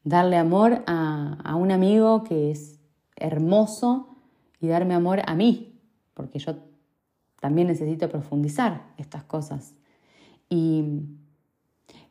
darle 0.05 0.38
amor 0.38 0.86
a, 0.88 1.38
a 1.43 1.55
un 1.57 1.74
amigo 1.74 2.24
que 2.24 2.50
es 2.51 2.79
hermoso 3.17 4.07
y 4.62 4.67
darme 4.67 4.93
amor 4.93 5.19
a 5.25 5.36
mí, 5.36 5.81
porque 6.13 6.39
yo 6.39 6.55
también 7.41 7.67
necesito 7.67 8.07
profundizar 8.07 8.86
estas 8.98 9.25
cosas. 9.25 9.74
Y, 10.50 11.01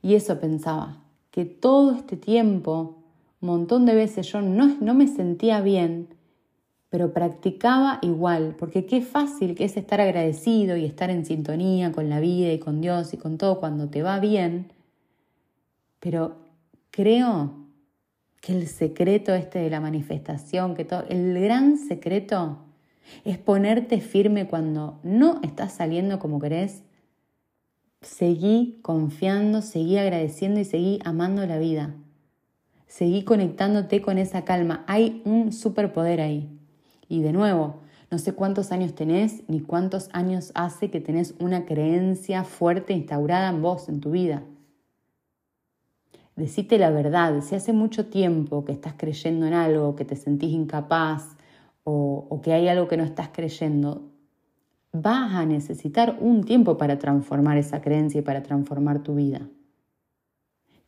y 0.03 0.15
eso 0.15 0.39
pensaba, 0.39 1.06
que 1.37 1.45
todo 1.45 1.93
este 1.93 2.17
tiempo, 2.17 2.97
un 3.43 3.49
montón 3.49 3.85
de 3.85 3.95
veces 3.95 4.27
yo 4.33 4.41
no, 4.41 4.75
no 4.81 4.95
me 4.95 5.07
sentía 5.07 5.61
bien, 5.61 6.09
pero 6.89 7.13
practicaba 7.13 7.99
igual, 8.01 8.57
porque 8.59 8.87
qué 8.87 9.03
fácil 9.03 9.55
que 9.55 9.67
es 9.67 9.77
estar 9.77 10.01
agradecido 10.01 10.79
y 10.79 10.87
estar 10.87 11.11
en 11.11 11.27
sintonía 11.27 11.93
con 11.93 12.09
la 12.09 12.21
vida 12.21 12.55
y 12.55 12.59
con 12.59 12.81
Dios 12.81 13.13
y 13.13 13.19
con 13.19 13.37
todo 13.37 13.61
cuando 13.61 13.91
te 13.91 14.03
va 14.03 14.19
bien, 14.19 14.73
pero 16.01 16.37
creo 16.91 17.53
que 18.41 18.55
el 18.55 18.67
secreto 18.67 19.35
este 19.35 19.59
de 19.59 19.69
la 19.69 19.81
manifestación, 19.81 20.75
que 20.75 20.87
todo, 20.87 21.05
el 21.11 21.39
gran 21.39 21.77
secreto 21.77 22.61
es 23.27 23.37
ponerte 23.37 24.01
firme 24.01 24.49
cuando 24.49 25.01
no 25.03 25.39
estás 25.43 25.75
saliendo 25.75 26.19
como 26.19 26.41
querés. 26.41 26.86
Seguí 28.07 28.79
confiando, 28.83 29.61
seguí 29.63 29.99
agradeciendo 29.99 30.61
y 30.61 30.65
seguí 30.65 31.01
amando 31.05 31.45
la 31.45 31.59
vida. 31.59 31.95
Seguí 32.87 33.25
conectándote 33.25 34.01
con 34.01 34.17
esa 34.17 34.45
calma. 34.45 34.85
Hay 34.87 35.21
un 35.25 35.53
superpoder 35.53 36.21
ahí. 36.21 36.49
Y 37.09 37.21
de 37.21 37.33
nuevo, 37.33 37.81
no 38.11 38.19
sé 38.19 38.33
cuántos 38.33 38.71
años 38.71 38.95
tenés 38.95 39.43
ni 39.49 39.61
cuántos 39.61 40.09
años 40.13 40.53
hace 40.55 40.89
que 40.89 41.01
tenés 41.01 41.35
una 41.41 41.67
creencia 41.67 42.45
fuerte 42.45 42.93
instaurada 42.93 43.51
en 43.51 43.61
vos, 43.61 43.89
en 43.89 44.01
tu 44.01 44.13
vida. 44.13 44.45
Decite 46.37 46.79
la 46.79 46.91
verdad, 46.91 47.43
si 47.43 47.57
hace 47.57 47.73
mucho 47.73 48.07
tiempo 48.07 48.65
que 48.65 48.73
estás 48.73 48.95
creyendo 48.97 49.47
en 49.47 49.53
algo, 49.53 49.97
que 49.97 50.05
te 50.05 50.17
sentís 50.17 50.53
incapaz, 50.53 51.37
o, 51.83 52.41
que 52.43 52.53
hay 52.53 52.69
algo 52.69 52.89
que 52.89 52.97
no 52.97 53.05
estás 53.05 53.31
creyendo, 53.33 54.03
vas 55.03 55.35
a 55.35 55.47
necesitar 55.47 56.19
un 56.21 56.45
tiempo 56.45 56.77
para 56.79 56.99
transformar 56.99 57.59
esa 57.59 57.81
creencia 57.81 58.21
y 58.21 58.23
para 58.23 58.43
transformar 58.43 59.03
tu 59.03 59.15
vida. 59.15 59.49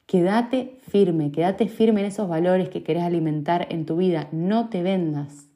Quédate 0.06 0.80
firme, 0.88 1.32
quédate 1.32 1.68
firme 1.68 2.00
en 2.00 2.06
esos 2.06 2.28
valores 2.28 2.70
que 2.70 2.82
querés 2.82 3.02
alimentar 3.02 3.66
en 3.70 3.84
tu 3.84 3.96
vida. 3.96 4.28
No 4.32 4.68
te 4.70 4.82
vendas. 4.82 5.48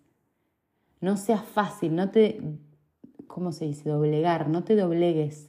No 1.00 1.16
seas 1.16 1.42
fácil, 1.42 1.96
no 1.96 2.10
te, 2.10 2.40
¿cómo 3.26 3.52
se 3.52 3.64
dice? 3.64 3.88
Doblegar, 3.88 4.48
no 4.48 4.62
te 4.62 4.76
doblegues. 4.76 5.48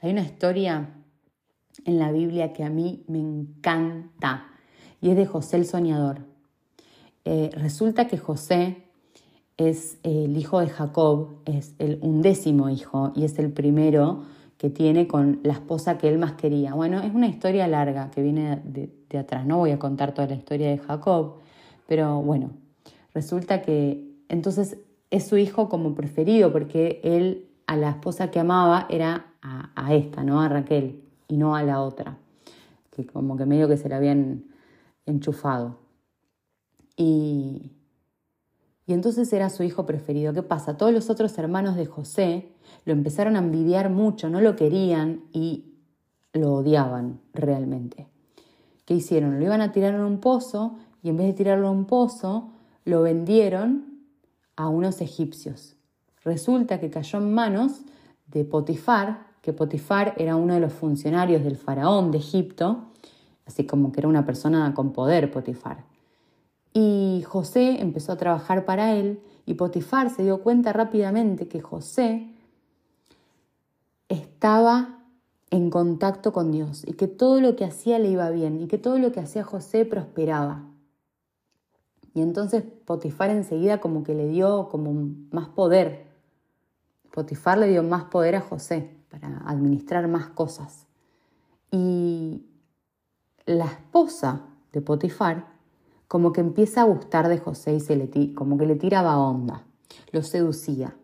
Hay 0.00 0.12
una 0.12 0.22
historia 0.22 0.90
en 1.84 1.98
la 1.98 2.12
Biblia 2.12 2.52
que 2.52 2.62
a 2.62 2.70
mí 2.70 3.04
me 3.08 3.18
encanta 3.18 4.48
y 5.00 5.10
es 5.10 5.16
de 5.16 5.26
José 5.26 5.56
el 5.56 5.66
Soñador. 5.66 6.26
Eh, 7.24 7.50
resulta 7.54 8.06
que 8.06 8.18
José 8.18 8.81
es 9.56 9.98
el 10.02 10.36
hijo 10.36 10.60
de 10.60 10.68
Jacob, 10.68 11.36
es 11.44 11.74
el 11.78 11.98
undécimo 12.02 12.68
hijo 12.68 13.12
y 13.14 13.24
es 13.24 13.38
el 13.38 13.52
primero 13.52 14.22
que 14.56 14.70
tiene 14.70 15.08
con 15.08 15.40
la 15.42 15.54
esposa 15.54 15.98
que 15.98 16.08
él 16.08 16.18
más 16.18 16.32
quería. 16.32 16.74
Bueno, 16.74 17.00
es 17.00 17.12
una 17.14 17.26
historia 17.26 17.66
larga 17.66 18.10
que 18.10 18.22
viene 18.22 18.62
de, 18.64 19.18
atrás, 19.18 19.44
no 19.44 19.58
voy 19.58 19.72
a 19.72 19.78
contar 19.78 20.14
toda 20.14 20.28
la 20.28 20.34
historia 20.34 20.70
de 20.70 20.78
Jacob, 20.78 21.34
pero 21.86 22.22
bueno, 22.22 22.50
resulta 23.12 23.60
que 23.62 24.08
entonces 24.28 24.78
es 25.10 25.26
su 25.26 25.36
hijo 25.36 25.68
como 25.68 25.94
preferido 25.94 26.52
porque 26.52 27.00
él 27.04 27.48
a 27.66 27.76
la 27.76 27.90
esposa 27.90 28.30
que 28.30 28.40
amaba 28.40 28.86
era 28.88 29.26
a, 29.42 29.70
a, 29.74 29.94
esta, 29.94 30.22
¿no? 30.22 30.40
A 30.40 30.48
Raquel 30.48 31.02
y 31.28 31.36
no 31.36 31.56
a 31.56 31.62
la 31.62 31.80
otra, 31.82 32.18
que 32.90 33.06
como 33.06 33.36
que 33.36 33.46
medio 33.46 33.68
que 33.68 33.76
se 33.76 33.88
la 33.88 33.96
habían 33.96 34.44
enchufado. 35.06 35.78
Y, 36.96 37.72
y 38.92 38.94
entonces 38.94 39.32
era 39.32 39.48
su 39.48 39.62
hijo 39.62 39.86
preferido. 39.86 40.34
¿Qué 40.34 40.42
pasa? 40.42 40.76
Todos 40.76 40.92
los 40.92 41.08
otros 41.08 41.38
hermanos 41.38 41.76
de 41.76 41.86
José 41.86 42.52
lo 42.84 42.92
empezaron 42.92 43.36
a 43.36 43.38
envidiar 43.38 43.88
mucho, 43.88 44.28
no 44.28 44.42
lo 44.42 44.54
querían 44.54 45.22
y 45.32 45.64
lo 46.34 46.52
odiaban 46.56 47.18
realmente. 47.32 48.06
¿Qué 48.84 48.92
hicieron? 48.92 49.38
Lo 49.38 49.46
iban 49.46 49.62
a 49.62 49.72
tirar 49.72 49.94
en 49.94 50.02
un 50.02 50.18
pozo 50.18 50.76
y 51.02 51.08
en 51.08 51.16
vez 51.16 51.26
de 51.28 51.32
tirarlo 51.32 51.70
en 51.70 51.78
un 51.78 51.84
pozo, 51.86 52.50
lo 52.84 53.00
vendieron 53.00 54.02
a 54.56 54.68
unos 54.68 55.00
egipcios. 55.00 55.74
Resulta 56.22 56.78
que 56.78 56.90
cayó 56.90 57.18
en 57.18 57.32
manos 57.32 57.80
de 58.26 58.44
Potifar, 58.44 59.26
que 59.40 59.54
Potifar 59.54 60.12
era 60.18 60.36
uno 60.36 60.52
de 60.52 60.60
los 60.60 60.74
funcionarios 60.74 61.42
del 61.44 61.56
faraón 61.56 62.10
de 62.10 62.18
Egipto, 62.18 62.88
así 63.46 63.64
como 63.64 63.90
que 63.90 64.00
era 64.00 64.08
una 64.08 64.26
persona 64.26 64.74
con 64.74 64.92
poder 64.92 65.30
Potifar. 65.30 65.90
Y 66.72 67.24
José 67.26 67.80
empezó 67.80 68.12
a 68.12 68.16
trabajar 68.16 68.64
para 68.64 68.94
él 68.94 69.20
y 69.44 69.54
Potifar 69.54 70.10
se 70.10 70.22
dio 70.22 70.42
cuenta 70.42 70.72
rápidamente 70.72 71.48
que 71.48 71.60
José 71.60 72.30
estaba 74.08 75.02
en 75.50 75.68
contacto 75.68 76.32
con 76.32 76.50
Dios 76.50 76.82
y 76.86 76.94
que 76.94 77.08
todo 77.08 77.40
lo 77.40 77.56
que 77.56 77.64
hacía 77.64 77.98
le 77.98 78.08
iba 78.08 78.30
bien 78.30 78.60
y 78.60 78.68
que 78.68 78.78
todo 78.78 78.98
lo 78.98 79.12
que 79.12 79.20
hacía 79.20 79.44
José 79.44 79.84
prosperaba. 79.84 80.64
Y 82.14 82.22
entonces 82.22 82.64
Potifar 82.84 83.30
enseguida 83.30 83.80
como 83.80 84.02
que 84.02 84.14
le 84.14 84.28
dio 84.28 84.68
como 84.70 85.10
más 85.30 85.48
poder. 85.48 86.06
Potifar 87.12 87.58
le 87.58 87.68
dio 87.68 87.82
más 87.82 88.04
poder 88.04 88.36
a 88.36 88.40
José 88.40 88.96
para 89.10 89.42
administrar 89.46 90.08
más 90.08 90.28
cosas. 90.28 90.86
Y 91.70 92.46
la 93.44 93.66
esposa 93.66 94.46
de 94.72 94.80
Potifar 94.80 95.51
como 96.12 96.30
que 96.30 96.42
empieza 96.42 96.82
a 96.82 96.84
gustar 96.84 97.28
de 97.30 97.38
José 97.38 97.72
y 97.72 97.80
se 97.80 97.96
le 97.96 98.34
como 98.34 98.58
que 98.58 98.66
le 98.66 98.76
tiraba 98.76 99.16
onda, 99.16 99.64
lo 100.10 100.22
seducía. 100.22 100.94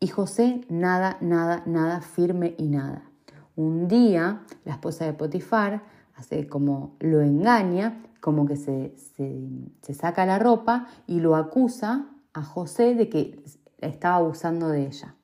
Y 0.00 0.06
José 0.06 0.62
nada, 0.70 1.18
nada, 1.20 1.62
nada, 1.66 2.00
firme 2.00 2.54
y 2.56 2.68
nada. 2.68 3.10
Un 3.56 3.88
día 3.88 4.40
la 4.64 4.72
esposa 4.72 5.04
de 5.04 5.12
Potifar 5.12 5.82
hace 6.14 6.48
como 6.48 6.96
lo 7.00 7.20
engaña, 7.20 8.02
como 8.22 8.46
que 8.46 8.56
se, 8.56 8.94
se 8.96 9.92
saca 9.92 10.24
la 10.24 10.38
ropa 10.38 10.86
y 11.06 11.20
lo 11.20 11.36
acusa 11.36 12.06
a 12.32 12.42
José 12.42 12.94
de 12.94 13.10
que 13.10 13.44
estaba 13.82 14.16
abusando 14.16 14.68
de 14.68 14.86
ella. 14.86 15.14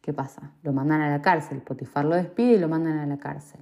¿Qué 0.00 0.12
pasa? 0.12 0.50
Lo 0.64 0.72
mandan 0.72 1.00
a 1.00 1.10
la 1.10 1.22
cárcel, 1.22 1.62
Potifar 1.62 2.04
lo 2.04 2.16
despide 2.16 2.54
y 2.54 2.58
lo 2.58 2.66
mandan 2.66 2.98
a 2.98 3.06
la 3.06 3.18
cárcel. 3.18 3.60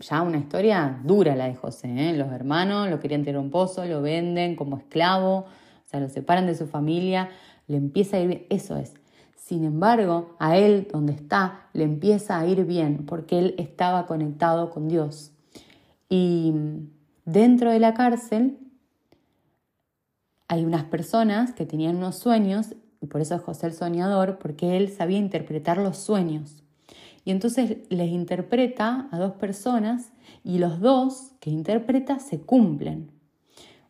Ya 0.00 0.22
una 0.22 0.38
historia 0.38 1.00
dura 1.04 1.36
la 1.36 1.46
de 1.46 1.54
José, 1.54 2.10
¿eh? 2.10 2.16
los 2.16 2.32
hermanos 2.32 2.88
lo 2.88 3.00
querían 3.00 3.24
tirar 3.24 3.40
un 3.40 3.50
pozo, 3.50 3.84
lo 3.84 4.02
venden 4.02 4.56
como 4.56 4.76
esclavo, 4.76 5.38
o 5.38 5.46
sea, 5.84 6.00
lo 6.00 6.08
separan 6.08 6.46
de 6.46 6.54
su 6.54 6.66
familia, 6.66 7.30
le 7.66 7.76
empieza 7.76 8.16
a 8.16 8.20
ir 8.20 8.28
bien, 8.28 8.46
eso 8.50 8.76
es. 8.76 8.94
Sin 9.36 9.64
embargo, 9.64 10.36
a 10.38 10.56
él 10.56 10.88
donde 10.92 11.12
está 11.12 11.68
le 11.72 11.84
empieza 11.84 12.38
a 12.38 12.46
ir 12.46 12.64
bien 12.64 13.06
porque 13.06 13.38
él 13.38 13.54
estaba 13.58 14.06
conectado 14.06 14.70
con 14.70 14.88
Dios. 14.88 15.32
Y 16.08 16.52
dentro 17.24 17.70
de 17.70 17.80
la 17.80 17.94
cárcel 17.94 18.58
hay 20.48 20.64
unas 20.64 20.84
personas 20.84 21.52
que 21.52 21.66
tenían 21.66 21.96
unos 21.96 22.16
sueños, 22.16 22.74
y 23.00 23.06
por 23.06 23.20
eso 23.20 23.34
es 23.34 23.42
José 23.42 23.66
el 23.66 23.74
soñador, 23.74 24.38
porque 24.38 24.76
él 24.76 24.90
sabía 24.90 25.18
interpretar 25.18 25.78
los 25.78 25.98
sueños. 25.98 26.64
Y 27.28 27.30
entonces 27.30 27.76
les 27.90 28.08
interpreta 28.08 29.06
a 29.12 29.18
dos 29.18 29.34
personas 29.34 30.14
y 30.44 30.56
los 30.56 30.80
dos 30.80 31.32
que 31.40 31.50
interpreta 31.50 32.20
se 32.20 32.40
cumplen. 32.40 33.10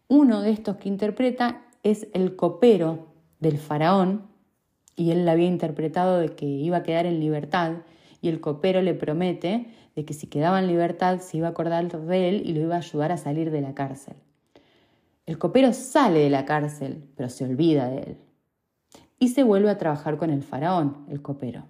Uno 0.09 0.43
de 0.43 0.51
estos 0.51 0.79
que 0.79 0.89
interpreta 0.89 1.63
es 1.85 2.09
el 2.15 2.35
copero 2.35 3.13
del 3.39 3.59
faraón 3.59 4.27
y 4.97 5.13
él 5.13 5.25
le 5.25 5.31
había 5.31 5.47
interpretado 5.47 6.19
de 6.19 6.31
que 6.31 6.47
iba 6.47 6.79
a 6.79 6.83
quedar 6.83 7.07
en 7.07 7.21
libertad 7.21 7.75
y 8.21 8.29
el 8.29 8.41
copero 8.41 8.83
le 8.83 8.95
promete 8.95 9.69
de 9.95 10.05
que 10.05 10.15
si 10.15 10.27
quedaba 10.27 10.59
en 10.59 10.67
libertad 10.67 11.21
se 11.21 11.37
iba 11.37 11.47
a 11.47 11.51
acordar 11.51 11.89
de 11.89 12.29
él 12.29 12.43
y 12.45 12.55
lo 12.55 12.63
iba 12.63 12.75
a 12.75 12.79
ayudar 12.79 13.13
a 13.13 13.19
salir 13.19 13.53
de 13.53 13.61
la 13.61 13.73
cárcel. 13.73 14.17
El 15.27 15.39
copero 15.39 15.73
sale 15.73 16.19
de 16.19 16.31
la 16.31 16.45
cárcel, 16.45 17.05
pero 17.15 17.29
se 17.29 17.45
olvida 17.45 17.87
de 17.89 17.99
él. 17.99 18.17
Y 19.21 19.29
se 19.29 19.45
vuelve 19.45 19.71
a 19.71 19.79
trabajar 19.79 20.17
con 20.17 20.31
el 20.31 20.43
faraón, 20.43 21.07
el 21.09 21.23
copero. 21.23 21.67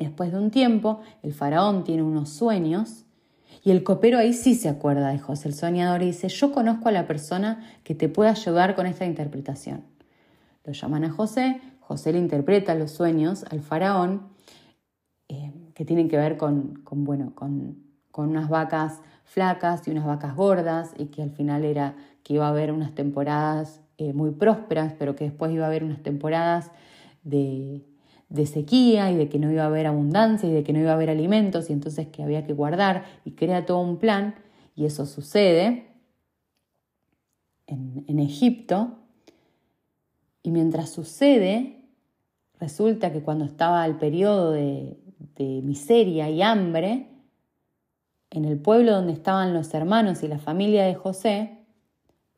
Después 0.00 0.32
de 0.32 0.38
un 0.38 0.50
tiempo, 0.50 1.00
el 1.22 1.34
faraón 1.34 1.84
tiene 1.84 2.02
unos 2.02 2.30
sueños 2.30 3.04
y 3.62 3.70
el 3.70 3.82
copero 3.82 4.16
ahí 4.16 4.32
sí 4.32 4.54
se 4.54 4.70
acuerda 4.70 5.10
de 5.10 5.18
José, 5.18 5.48
el 5.48 5.54
soñador, 5.54 6.02
y 6.02 6.06
dice, 6.06 6.30
yo 6.30 6.52
conozco 6.52 6.88
a 6.88 6.92
la 6.92 7.06
persona 7.06 7.62
que 7.84 7.94
te 7.94 8.08
puede 8.08 8.30
ayudar 8.30 8.74
con 8.74 8.86
esta 8.86 9.04
interpretación. 9.04 9.84
Lo 10.64 10.72
llaman 10.72 11.04
a 11.04 11.10
José, 11.10 11.60
José 11.80 12.14
le 12.14 12.18
interpreta 12.18 12.74
los 12.74 12.92
sueños 12.92 13.44
al 13.50 13.60
faraón, 13.60 14.28
eh, 15.28 15.52
que 15.74 15.84
tienen 15.84 16.08
que 16.08 16.16
ver 16.16 16.38
con, 16.38 16.82
bueno, 16.90 17.34
con, 17.34 17.76
con 18.10 18.30
unas 18.30 18.48
vacas 18.48 19.02
flacas 19.24 19.86
y 19.86 19.90
unas 19.90 20.06
vacas 20.06 20.34
gordas, 20.34 20.94
y 20.96 21.06
que 21.08 21.22
al 21.22 21.30
final 21.30 21.66
era 21.66 21.94
que 22.22 22.32
iba 22.32 22.46
a 22.46 22.50
haber 22.50 22.72
unas 22.72 22.94
temporadas 22.94 23.82
eh, 23.98 24.14
muy 24.14 24.30
prósperas, 24.30 24.94
pero 24.98 25.14
que 25.14 25.24
después 25.24 25.52
iba 25.52 25.66
a 25.66 25.68
haber 25.68 25.84
unas 25.84 26.02
temporadas 26.02 26.70
de, 27.22 27.84
de 28.30 28.46
sequía 28.46 29.10
y 29.10 29.16
de 29.16 29.28
que 29.28 29.38
no 29.38 29.50
iba 29.50 29.64
a 29.64 29.66
haber 29.66 29.86
abundancia 29.86 30.48
y 30.48 30.52
de 30.52 30.64
que 30.64 30.72
no 30.72 30.78
iba 30.78 30.92
a 30.92 30.94
haber 30.94 31.10
alimentos 31.10 31.68
y 31.68 31.72
entonces 31.72 32.06
que 32.08 32.22
había 32.22 32.46
que 32.46 32.52
guardar 32.52 33.04
y 33.24 33.32
crea 33.32 33.66
todo 33.66 33.80
un 33.80 33.98
plan 33.98 34.36
y 34.74 34.86
eso 34.86 35.04
sucede 35.04 35.88
en, 37.66 38.04
en 38.06 38.18
Egipto 38.20 38.96
y 40.42 40.52
mientras 40.52 40.90
sucede 40.90 41.84
resulta 42.58 43.12
que 43.12 43.20
cuando 43.20 43.44
estaba 43.44 43.84
el 43.84 43.96
periodo 43.96 44.52
de, 44.52 44.96
de 45.36 45.60
miseria 45.62 46.30
y 46.30 46.40
hambre 46.40 47.08
en 48.30 48.44
el 48.44 48.58
pueblo 48.58 48.92
donde 48.92 49.12
estaban 49.12 49.52
los 49.52 49.74
hermanos 49.74 50.22
y 50.22 50.28
la 50.28 50.38
familia 50.38 50.84
de 50.84 50.94
José 50.94 51.58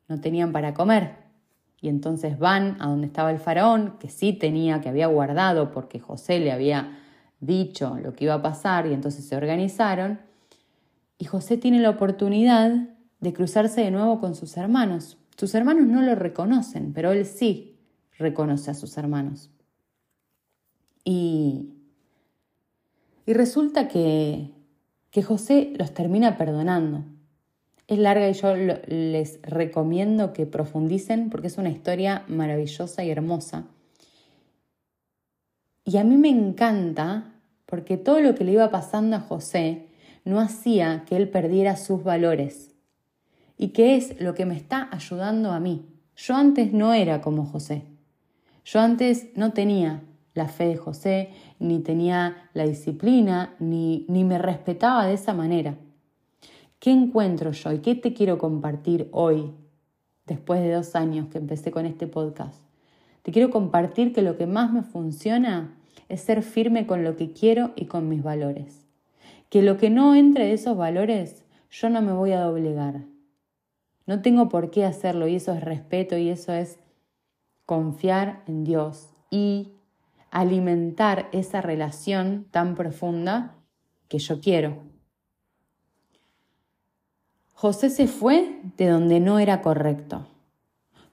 no 0.09 0.21
tenían 0.21 0.53
para 0.53 0.75
comer. 0.75 1.22
Y 1.83 1.89
entonces 1.89 2.39
van 2.39 2.77
a 2.81 2.87
donde 2.87 3.09
estaba 3.09 3.33
el 3.33 3.41
faraón, 3.41 3.99
que 3.99 4.09
sí 4.09 4.33
tenía, 4.33 4.81
que 4.81 4.89
había 4.89 5.09
guardado 5.09 5.73
porque 5.73 5.99
José 5.99 6.39
le 6.39 6.53
había 6.53 6.97
dicho 7.41 7.99
lo 8.01 8.15
que 8.15 8.25
iba 8.25 8.35
a 8.35 8.43
pasar 8.43 8.87
y 8.87 8.95
entonces 8.95 9.25
se 9.27 9.37
organizaron. 9.37 10.21
Y 11.19 11.25
José 11.25 11.57
tiene 11.57 11.81
la 11.81 11.91
oportunidad 11.91 12.89
de 13.19 13.33
cruzarse 13.33 13.81
de 13.81 13.91
nuevo 13.91 14.21
con 14.21 14.37
sus 14.37 14.57
hermanos. 14.57 15.19
Sus 15.37 15.57
hermanos 15.57 15.89
no 15.89 16.03
lo 16.03 16.15
reconocen, 16.15 16.93
pero 16.93 17.11
él 17.11 17.27
sí 17.27 17.77
reconoce 18.17 18.71
a 18.71 18.75
sus 18.75 18.97
hermanos. 18.97 19.51
Y, 21.05 21.71
y 23.27 23.33
resulta 23.33 23.89
que, 23.89 24.53
que 25.11 25.25
José 25.25 25.73
los 25.77 25.93
termina 25.93 26.37
perdonando. 26.37 27.03
Es 27.93 27.99
larga 27.99 28.27
y 28.27 28.33
yo 28.33 28.57
les 28.57 29.39
recomiendo 29.43 30.33
que 30.33 30.47
profundicen 30.47 31.29
porque 31.29 31.49
es 31.49 31.59
una 31.59 31.69
historia 31.69 32.25
maravillosa 32.27 33.05
y 33.05 33.11
hermosa. 33.11 33.67
Y 35.85 35.99
a 35.99 36.05
mí 36.05 36.17
me 36.17 36.31
encanta 36.31 37.35
porque 37.67 37.99
todo 37.99 38.21
lo 38.21 38.35
que 38.35 38.45
le 38.45 38.53
iba 38.53 38.71
pasando 38.71 39.17
a 39.17 39.21
José 39.21 39.89
no 40.25 40.41
hacía 40.41 41.05
que 41.07 41.17
él 41.17 41.29
perdiera 41.29 41.77
sus 41.77 42.03
valores. 42.03 42.75
¿Y 43.59 43.69
qué 43.69 43.97
es 43.97 44.19
lo 44.19 44.33
que 44.33 44.47
me 44.47 44.57
está 44.57 44.89
ayudando 44.91 45.53
a 45.53 45.61
mí? 45.61 45.85
Yo 46.17 46.35
antes 46.35 46.73
no 46.73 46.95
era 46.95 47.21
como 47.21 47.45
José. 47.45 47.83
Yo 48.65 48.81
antes 48.81 49.27
no 49.37 49.53
tenía 49.53 50.01
la 50.33 50.49
fe 50.49 50.69
de 50.69 50.77
José, 50.79 51.29
ni 51.59 51.81
tenía 51.81 52.49
la 52.55 52.65
disciplina, 52.65 53.55
ni, 53.59 54.07
ni 54.09 54.25
me 54.25 54.39
respetaba 54.39 55.05
de 55.05 55.13
esa 55.13 55.35
manera. 55.35 55.77
¿Qué 56.83 56.91
encuentro 56.91 57.53
yo 57.53 57.71
y 57.71 57.79
qué 57.79 57.95
te 57.95 58.13
quiero 58.13 58.39
compartir 58.39 59.09
hoy, 59.13 59.53
después 60.27 60.61
de 60.61 60.73
dos 60.73 60.97
años 60.97 61.29
que 61.29 61.39
empecé 61.39 61.71
con 61.71 61.87
este 61.87 62.09
podcast? 62.09 62.61
Te 63.23 63.31
quiero 63.31 63.51
compartir 63.51 64.13
que 64.13 64.21
lo 64.21 64.37
que 64.37 64.49
más 64.49 64.73
me 64.73 64.83
funciona 64.83 65.79
es 66.09 66.23
ser 66.23 66.43
firme 66.43 66.89
con 66.89 67.05
lo 67.05 67.15
que 67.15 67.33
quiero 67.33 67.71
y 67.77 67.85
con 67.85 68.09
mis 68.09 68.25
valores. 68.25 68.85
Que 69.49 69.63
lo 69.63 69.77
que 69.79 69.91
no 69.91 70.17
entre 70.17 70.47
de 70.47 70.55
esos 70.55 70.77
valores, 70.77 71.45
yo 71.71 71.89
no 71.89 72.03
me 72.03 72.15
voy 72.15 72.33
a 72.33 72.41
doblegar. 72.41 73.03
No 74.07 74.21
tengo 74.21 74.49
por 74.49 74.73
qué 74.73 74.85
hacerlo 74.85 75.29
y 75.29 75.37
eso 75.37 75.53
es 75.53 75.63
respeto 75.63 76.19
y 76.19 76.31
eso 76.31 76.53
es 76.53 76.81
confiar 77.65 78.43
en 78.49 78.65
Dios 78.65 79.11
y 79.31 79.69
alimentar 80.33 81.29
esa 81.31 81.61
relación 81.61 82.49
tan 82.51 82.75
profunda 82.75 83.55
que 84.09 84.19
yo 84.19 84.41
quiero. 84.41 84.92
José 87.63 87.91
se 87.91 88.09
fue 88.09 88.59
de 88.77 88.89
donde 88.89 89.21
no 89.21 89.39
era 89.39 89.63
correcto. 89.63 90.27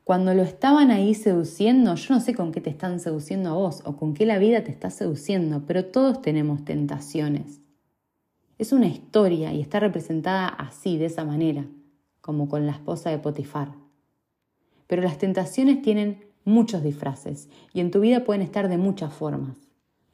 Cuando 0.04 0.34
lo 0.34 0.42
estaban 0.42 0.90
ahí 0.90 1.14
seduciendo, 1.14 1.94
yo 1.94 2.16
no 2.16 2.20
sé 2.20 2.34
con 2.34 2.52
qué 2.52 2.60
te 2.60 2.72
están 2.72 3.00
seduciendo 3.00 3.52
a 3.52 3.54
vos 3.54 3.84
o 3.86 3.98
con 3.98 4.16
qué 4.16 4.26
la 4.26 4.40
vida 4.40 4.64
te 4.64 4.72
está 4.72 4.90
seduciendo, 4.90 5.62
pero 5.68 5.86
todos 5.86 6.24
tenemos 6.24 6.66
tentaciones. 6.66 7.62
Es 8.58 8.72
una 8.72 8.88
historia 8.88 9.54
y 9.54 9.62
está 9.62 9.80
representada 9.80 10.48
así, 10.48 10.98
de 10.98 11.06
esa 11.06 11.24
manera, 11.24 11.68
como 12.20 12.50
con 12.50 12.66
la 12.66 12.72
esposa 12.72 13.12
de 13.12 13.20
Potifar. 13.20 13.74
Pero 14.88 15.04
las 15.04 15.20
tentaciones 15.20 15.84
tienen 15.84 16.26
muchos 16.46 16.82
disfraces 16.82 17.48
y 17.76 17.80
en 17.80 17.92
tu 17.92 18.00
vida 18.00 18.24
pueden 18.24 18.42
estar 18.42 18.70
de 18.70 18.80
muchas 18.80 19.14
formas. 19.14 19.56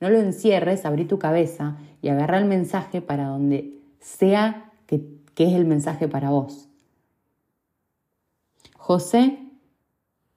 No 0.01 0.09
lo 0.09 0.19
encierres, 0.19 0.83
abrí 0.83 1.05
tu 1.05 1.17
cabeza 1.17 1.77
y 2.01 2.09
agarra 2.09 2.39
el 2.39 2.45
mensaje 2.45 2.99
para 2.99 3.27
donde 3.27 3.79
sea 4.01 4.73
que 4.85 5.23
¿Qué 5.35 5.47
es 5.47 5.53
el 5.53 5.65
mensaje 5.65 6.07
para 6.07 6.29
vos. 6.29 6.69
José 8.77 9.37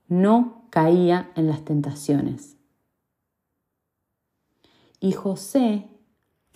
no 0.08 0.64
caía 0.70 1.30
en 1.36 1.46
las 1.46 1.64
tentaciones. 1.64 2.56
Y 5.00 5.12
José, 5.12 5.86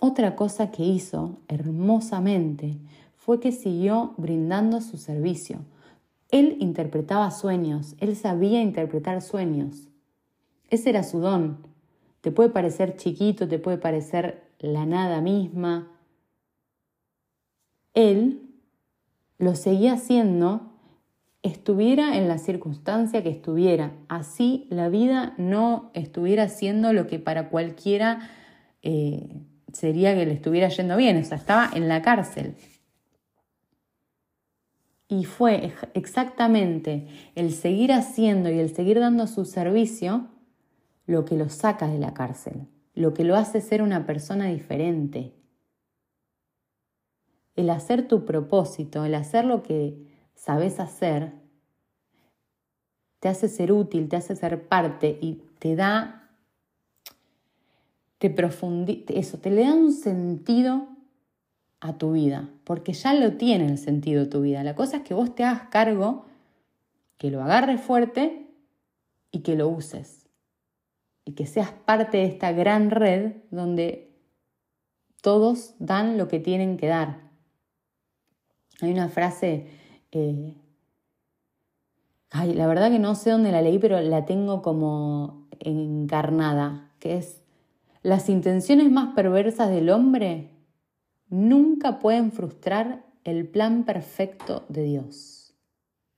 otra 0.01 0.35
cosa 0.35 0.73
que 0.73 0.83
hizo 0.83 1.39
hermosamente 1.47 2.79
fue 3.15 3.39
que 3.39 3.53
siguió 3.53 4.15
brindando 4.17 4.81
su 4.81 4.97
servicio. 4.97 5.61
Él 6.31 6.57
interpretaba 6.59 7.31
sueños, 7.31 7.95
él 8.01 8.17
sabía 8.17 8.61
interpretar 8.61 9.23
sueños. 9.23 9.89
Ese 10.69 10.91
era 10.91 11.05
su 11.05 11.21
don. 11.21 11.59
Te 12.23 12.33
puede 12.33 12.49
parecer 12.49 12.97
chiquito, 12.97 13.47
te 13.47 13.61
puede 13.61 13.79
parecer 13.79 14.43
la 14.59 14.87
nada 14.87 15.21
misma, 15.21 15.92
él 17.95 18.43
lo 19.39 19.55
seguía 19.55 19.95
haciendo 19.95 20.73
estuviera 21.43 22.17
en 22.17 22.29
la 22.29 22.39
circunstancia 22.39 23.23
que 23.23 23.31
estuviera. 23.31 23.93
Así 24.09 24.67
la 24.71 24.89
vida 24.89 25.35
no 25.39 25.91
estuviera 25.95 26.45
haciendo 26.45 26.93
lo 26.93 27.07
que 27.07 27.19
para 27.19 27.49
cualquiera 27.49 28.31
eh, 28.83 29.41
sería 29.73 30.15
que 30.15 30.27
le 30.27 30.35
estuviera 30.35 30.69
yendo 30.69 30.97
bien. 30.97 31.17
O 31.17 31.25
sea, 31.25 31.37
estaba 31.37 31.71
en 31.75 31.89
la 31.89 32.03
cárcel. 32.03 32.55
Y 35.09 35.25
fue 35.25 35.73
exactamente 35.93 37.07
el 37.35 37.53
seguir 37.53 37.93
haciendo 37.93 38.51
y 38.51 38.59
el 38.59 38.75
seguir 38.75 38.99
dando 38.99 39.27
su 39.27 39.45
servicio 39.45 40.29
lo 41.07 41.25
que 41.25 41.37
lo 41.37 41.51
saca 41.51 41.89
de 41.89 41.99
la 41.99 42.15
cárcel, 42.15 42.69
lo 42.95 43.13
que 43.13 43.25
lo 43.25 43.37
hace 43.37 43.61
ser 43.61 43.83
una 43.83 44.07
persona 44.07 44.47
diferente. 44.47 45.35
El 47.55 47.71
hacer 47.71 48.09
tu 48.09 48.25
propósito, 48.25 49.05
el 49.05 49.15
hacer 49.15 49.45
lo 49.45 49.63
que 49.63 49.97
sabes 50.35 50.81
hacer, 50.81 51.33
te 53.21 53.29
hace 53.29 53.49
ser 53.49 53.71
útil, 53.71 54.09
te 54.09 54.17
hace 54.17 54.35
ser 54.35 54.67
parte 54.67 55.19
y 55.21 55.43
te 55.59 55.77
da, 55.77 56.29
te 58.19 58.31
profundiza, 58.31 59.13
eso, 59.15 59.39
te 59.39 59.51
le 59.51 59.63
da 59.63 59.75
un 59.75 59.93
sentido 59.93 60.89
a 61.79 61.99
tu 61.99 62.13
vida, 62.13 62.49
porque 62.65 62.93
ya 62.93 63.15
lo 63.15 63.37
tiene 63.37 63.67
el 63.67 63.79
sentido 63.79 64.29
tu 64.29 64.41
vida. 64.41 64.65
La 64.65 64.75
cosa 64.75 64.99
es 64.99 65.03
que 65.05 65.15
vos 65.15 65.35
te 65.35 65.45
hagas 65.45 65.69
cargo, 65.69 66.27
que 67.17 67.31
lo 67.31 67.43
agarres 67.43 67.81
fuerte 67.81 68.49
y 69.31 69.41
que 69.41 69.55
lo 69.55 69.69
uses. 69.69 70.29
Y 71.25 71.35
que 71.35 71.47
seas 71.47 71.71
parte 71.71 72.17
de 72.19 72.27
esta 72.27 72.51
gran 72.51 72.91
red 72.91 73.35
donde 73.53 74.13
todos 75.21 75.75
dan 75.79 76.19
lo 76.19 76.27
que 76.27 76.41
tienen 76.41 76.77
que 76.77 76.89
dar. 76.89 77.22
Hay 78.83 78.91
una 78.91 79.09
frase, 79.09 79.69
eh, 80.11 80.57
ay, 82.31 82.53
la 82.53 82.67
verdad 82.67 82.91
que 82.91 82.99
no 82.99 83.15
sé 83.15 83.31
dónde 83.31 83.53
la 83.53 83.63
leí, 83.63 83.79
pero 83.79 84.01
la 84.01 84.27
tengo 84.27 84.61
como 84.61 85.47
encarnada, 85.61 86.91
que 86.99 87.17
es, 87.17 87.43
las 88.03 88.29
intenciones 88.29 88.91
más 88.91 89.15
perversas 89.15 89.71
del 89.71 89.89
hombre 89.91 90.51
nunca 91.29 92.01
pueden 92.01 92.33
frustrar 92.33 93.07
el 93.23 93.47
plan 93.47 93.85
perfecto 93.85 94.65
de 94.69 94.83
Dios. 94.83 95.55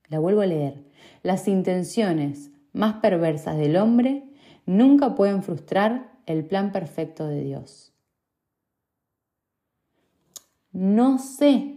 La 0.07 0.17
vuelvo 0.17 0.41
a 0.41 0.47
leer. 0.47 0.85
Las 1.21 1.47
intenciones 1.47 2.49
más 2.73 2.95
perversas 2.95 3.57
del 3.57 3.77
hombre 3.77 4.23
nunca 4.65 5.13
pueden 5.13 5.43
frustrar 5.43 6.19
el 6.25 6.45
plan 6.45 6.71
perfecto 6.71 7.27
de 7.27 7.43
Dios. 7.43 7.93
No 10.71 11.19
sé 11.19 11.74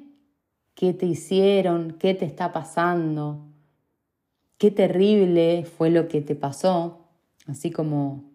qué 0.79 0.95
te 0.95 1.07
hicieron, 1.07 1.97
qué 1.99 2.14
te 2.14 2.25
está 2.25 2.53
pasando, 2.53 3.41
qué 4.59 4.71
terrible 4.71 5.64
fue 5.64 5.91
lo 5.91 6.07
que 6.07 6.21
te 6.21 6.37
pasó, 6.37 7.09
así 7.49 7.73
como 7.73 8.31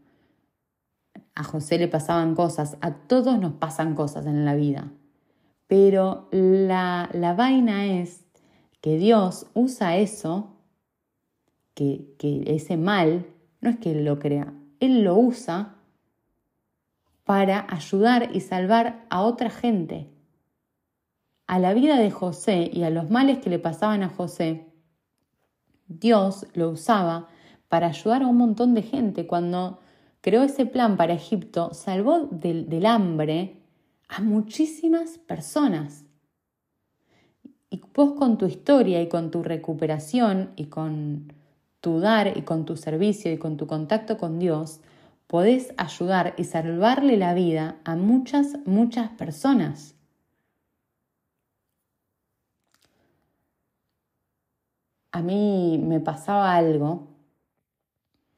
a 1.35 1.45
José 1.45 1.77
le 1.77 1.87
pasaban 1.87 2.35
cosas, 2.35 2.77
a 2.81 2.95
todos 2.95 3.39
nos 3.39 3.53
pasan 3.53 3.95
cosas 3.95 4.25
en 4.25 4.43
la 4.43 4.55
vida. 4.55 4.91
Pero 5.67 6.27
la, 6.31 7.09
la 7.13 7.33
vaina 7.33 7.85
es 7.85 8.25
que 8.81 8.97
Dios 8.97 9.47
usa 9.53 9.95
eso, 9.95 10.57
que, 11.73 12.13
que 12.19 12.43
ese 12.47 12.75
mal, 12.75 13.25
no 13.61 13.69
es 13.69 13.77
que 13.77 13.91
Él 13.91 14.03
lo 14.03 14.19
crea, 14.19 14.53
Él 14.81 15.05
lo 15.05 15.15
usa 15.15 15.75
para 17.23 17.65
ayudar 17.73 18.35
y 18.35 18.41
salvar 18.41 19.05
a 19.09 19.21
otra 19.21 19.49
gente. 19.49 20.12
A 21.47 21.59
la 21.59 21.73
vida 21.73 21.97
de 21.97 22.09
José 22.09 22.69
y 22.71 22.83
a 22.83 22.89
los 22.89 23.09
males 23.09 23.39
que 23.39 23.49
le 23.49 23.59
pasaban 23.59 24.03
a 24.03 24.09
José, 24.09 24.73
Dios 25.87 26.45
lo 26.53 26.69
usaba 26.69 27.27
para 27.67 27.87
ayudar 27.87 28.23
a 28.23 28.27
un 28.27 28.37
montón 28.37 28.73
de 28.73 28.81
gente. 28.81 29.27
Cuando 29.27 29.79
creó 30.21 30.43
ese 30.43 30.65
plan 30.65 30.95
para 30.95 31.13
Egipto, 31.13 31.73
salvó 31.73 32.27
del, 32.31 32.85
hambre 32.85 33.61
a 34.07 34.21
muchísimas 34.21 35.17
personas. 35.17 36.05
Y 37.69 37.81
vos 37.93 38.13
con 38.13 38.37
tu 38.37 38.45
historia 38.45 39.01
y 39.01 39.09
con 39.09 39.31
tu 39.31 39.43
recuperación 39.43 40.51
y 40.55 40.65
con 40.65 41.33
tu 41.81 41.99
dar 41.99 42.37
y 42.37 42.43
con 42.43 42.65
tu 42.65 42.77
servicio 42.77 43.33
y 43.33 43.37
con 43.37 43.57
tu 43.57 43.67
contacto 43.67 44.17
con 44.17 44.39
Dios, 44.39 44.79
podés 45.27 45.73
ayudar 45.77 46.35
y 46.37 46.45
salvarle 46.45 47.17
la 47.17 47.33
vida 47.33 47.77
a 47.83 47.95
muchas, 47.95 48.57
muchas 48.65 49.09
personas. 49.09 49.95
A 55.13 55.21
mí 55.21 55.79
me 55.81 55.99
pasaba 55.99 56.55
algo 56.55 57.09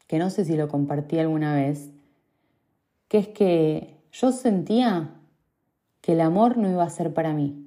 que 0.07 0.19
no 0.19 0.29
sé 0.29 0.43
si 0.43 0.57
lo 0.57 0.67
compartí 0.67 1.17
alguna 1.17 1.55
vez, 1.55 1.89
que 3.07 3.17
es 3.17 3.29
que 3.29 3.97
yo 4.11 4.33
sentía 4.33 5.15
que 6.01 6.11
el 6.11 6.19
amor 6.19 6.57
no 6.57 6.69
iba 6.69 6.83
a 6.83 6.89
ser 6.89 7.13
para 7.13 7.33
mí. 7.33 7.65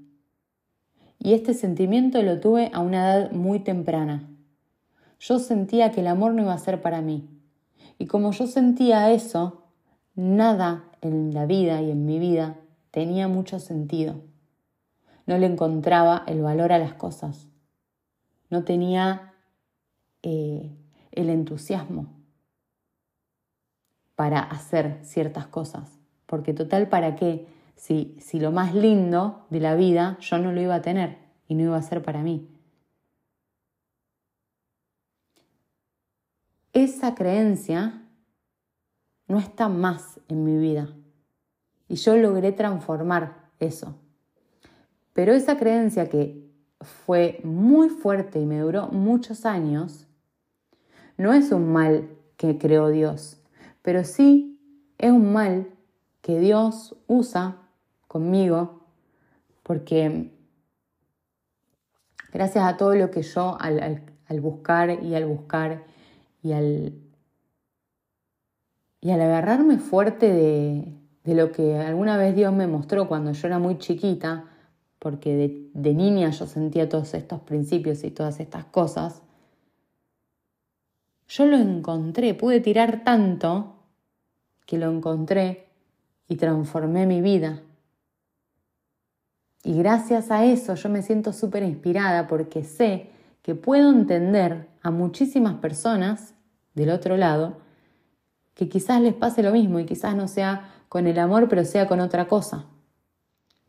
Y 1.19 1.33
este 1.33 1.55
sentimiento 1.55 2.23
lo 2.23 2.39
tuve 2.39 2.71
a 2.75 2.81
una 2.81 2.99
edad 2.99 3.33
muy 3.33 3.61
temprana. 3.61 4.29
Yo 5.19 5.39
sentía 5.39 5.91
que 5.91 6.03
el 6.03 6.07
amor 6.07 6.35
no 6.35 6.43
iba 6.43 6.53
a 6.53 6.59
ser 6.59 6.83
para 6.83 7.01
mí. 7.01 7.31
Y 7.99 8.09
como 8.09 8.33
yo 8.33 8.47
sentía 8.47 9.11
eso, 9.11 9.63
nada 10.17 10.85
en 11.01 11.33
la 11.33 11.47
vida 11.47 11.81
y 11.81 11.91
en 11.91 12.05
mi 12.05 12.19
vida 12.19 12.59
tenía 12.91 13.27
mucho 13.27 13.59
sentido. 13.59 14.17
No 15.25 15.39
le 15.39 15.47
encontraba 15.47 16.25
el 16.27 16.43
valor 16.43 16.75
a 16.75 16.79
las 16.79 16.93
cosas. 16.93 17.48
No 18.51 18.65
tenía 18.65 19.35
eh, 20.23 20.77
el 21.13 21.31
entusiasmo 21.31 22.19
para 24.15 24.41
hacer 24.41 24.99
ciertas 25.03 25.47
cosas. 25.47 25.99
Porque 26.27 26.55
total, 26.55 26.89
¿para 26.89 27.15
qué? 27.15 27.47
Si, 27.77 28.17
si 28.21 28.41
lo 28.41 28.51
más 28.51 28.75
lindo 28.75 29.47
de 29.51 29.61
la 29.61 29.77
vida 29.77 30.19
yo 30.21 30.39
no 30.39 30.53
lo 30.53 30.61
iba 30.61 30.75
a 30.75 30.83
tener 30.83 31.19
y 31.47 31.55
no 31.55 31.63
iba 31.63 31.77
a 31.77 31.83
ser 31.83 32.03
para 32.03 32.23
mí. 32.23 32.49
Esa 36.73 37.15
creencia 37.15 38.03
no 39.29 39.39
está 39.39 39.69
más 39.69 40.21
en 40.29 40.45
mi 40.45 40.57
vida. 40.57 40.89
Y 41.89 41.97
yo 41.97 42.17
logré 42.17 42.53
transformar 42.53 43.51
eso. 43.59 43.97
Pero 45.13 45.33
esa 45.33 45.57
creencia 45.57 46.09
que 46.09 46.48
fue 46.81 47.41
muy 47.43 47.89
fuerte 47.89 48.41
y 48.41 48.47
me 48.47 48.61
duró 48.61 48.89
muchos 48.89 49.45
años, 49.47 50.07
no 51.17 51.33
es 51.33 51.51
un 51.51 51.73
mal 51.73 52.09
que 52.37 52.59
creó 52.59 52.89
Dios, 52.89 53.39
pero 53.83 54.05
sí 54.05 54.61
es 54.99 55.11
un 55.11 55.33
mal 55.33 55.69
que 56.23 56.39
Dios 56.39 56.97
usa 57.07 57.57
conmigo 58.07 58.87
porque 59.63 60.33
gracias 62.33 62.65
a 62.65 62.77
todo 62.77 62.95
lo 62.95 63.11
que 63.11 63.23
yo 63.23 63.57
al, 63.61 64.03
buscar 64.41 65.03
y 65.03 65.15
al 65.15 65.27
buscar 65.27 65.85
y 66.43 66.53
al, 66.53 66.95
y 69.01 69.11
al 69.11 69.21
agarrarme 69.21 69.79
fuerte 69.79 70.33
de, 70.33 70.93
de, 71.25 71.35
lo 71.35 71.53
que 71.53 71.77
alguna 71.77 72.17
vez 72.17 72.35
Dios 72.35 72.53
me 72.53 72.67
mostró 72.67 73.09
cuando 73.09 73.33
yo 73.33 73.47
era 73.47 73.59
muy 73.59 73.79
chiquita, 73.79 74.45
porque 74.99 75.71
de, 75.75 75.95
niña 75.95 76.31
yo 76.31 76.47
sentía 76.47 76.89
todos 76.89 77.15
estos 77.15 77.41
principios 77.41 78.03
y 78.05 78.11
todas 78.11 78.41
estas 78.41 78.65
cosas, 78.65 79.23
yo 81.29 81.47
lo 81.47 81.57
encontré, 81.57 82.35
pude 82.35 82.61
tirar 82.61 83.05
tanto 83.05 83.77
que 84.67 84.79
lo 84.79 84.91
encontré 84.91 85.67
y 86.27 86.37
transformé 86.37 87.07
mi 87.07 87.21
vida. 87.21 87.61
Y 89.63 89.77
gracias 89.79 90.31
a 90.31 90.45
eso 90.45 90.75
yo 90.75 90.89
me 90.89 91.03
siento 91.03 91.33
súper 91.33 91.63
inspirada 91.63 92.27
porque 92.27 92.65
sé 92.65 93.11
que 93.43 93.55
puedo 93.55 93.91
entender 93.91 94.69
a 94.83 94.91
muchísimas 94.91 95.55
personas 95.55 96.35
del 96.75 96.91
otro 96.91 97.17
lado 97.17 97.59
que 98.55 98.69
quizás 98.69 99.01
les 99.01 99.15
pase 99.15 99.43
lo 99.43 99.53
mismo 99.53 99.79
y 99.79 99.85
quizás 99.85 100.17
no 100.17 100.27
sea 100.29 100.73
con 100.89 101.07
el 101.07 101.19
amor, 101.19 101.49
pero 101.49 101.65
sea 101.65 101.87
con 101.87 102.01
otra 102.01 102.27
cosa. 102.27 102.67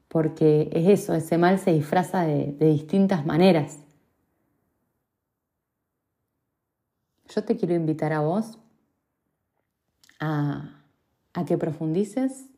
Porque 0.10 0.70
es 0.74 1.02
eso, 1.02 1.14
ese 1.14 1.38
mal 1.38 1.60
se 1.60 1.72
disfraza 1.72 2.24
de, 2.24 2.54
distintas 2.60 3.26
maneras. 3.26 3.78
Yo 7.34 7.44
te 7.44 7.56
quiero 7.56 7.76
invitar 7.76 8.12
a 8.12 8.22
vos 8.22 8.58
a, 10.20 10.84
a 11.34 11.46
que 11.46 11.60
profundices, 11.60 12.50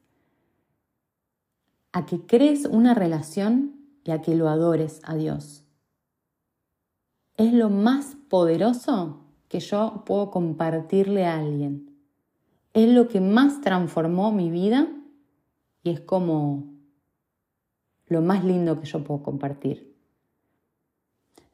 a 1.92 2.06
que 2.06 2.26
crees 2.26 2.66
una 2.66 2.94
relación 2.94 3.76
y 4.06 4.12
a 4.12 4.22
que 4.22 4.34
lo 4.34 4.48
adores 4.48 5.02
a 5.04 5.16
Dios. 5.16 5.66
Es 7.36 7.52
lo 7.52 7.70
más 7.70 8.16
poderoso 8.30 9.26
que 9.50 9.60
yo 9.60 10.04
puedo 10.06 10.32
compartirle 10.32 11.26
a 11.26 11.38
alguien. 11.38 11.98
Es 12.74 12.88
lo 12.88 13.10
que 13.10 13.20
más 13.20 13.60
transformó 13.60 14.32
mi 14.32 14.50
vida 14.50 14.88
y 15.84 15.90
es 15.90 16.00
como 16.00 16.71
lo 18.12 18.22
más 18.22 18.44
lindo 18.44 18.78
que 18.78 18.86
yo 18.86 19.06
puedo 19.06 19.24
compartir. 19.24 19.96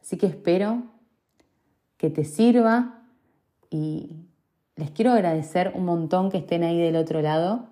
Así 0.02 0.18
que 0.18 0.26
espero 0.26 0.82
que 1.98 2.10
te 2.10 2.24
sirva 2.24 3.04
y 3.70 4.16
les 4.76 4.90
quiero 4.90 5.12
agradecer 5.12 5.72
un 5.76 5.86
montón 5.86 6.32
que 6.32 6.40
estén 6.40 6.64
ahí 6.64 6.82
del 6.82 6.96
otro 6.96 7.22
lado. 7.22 7.68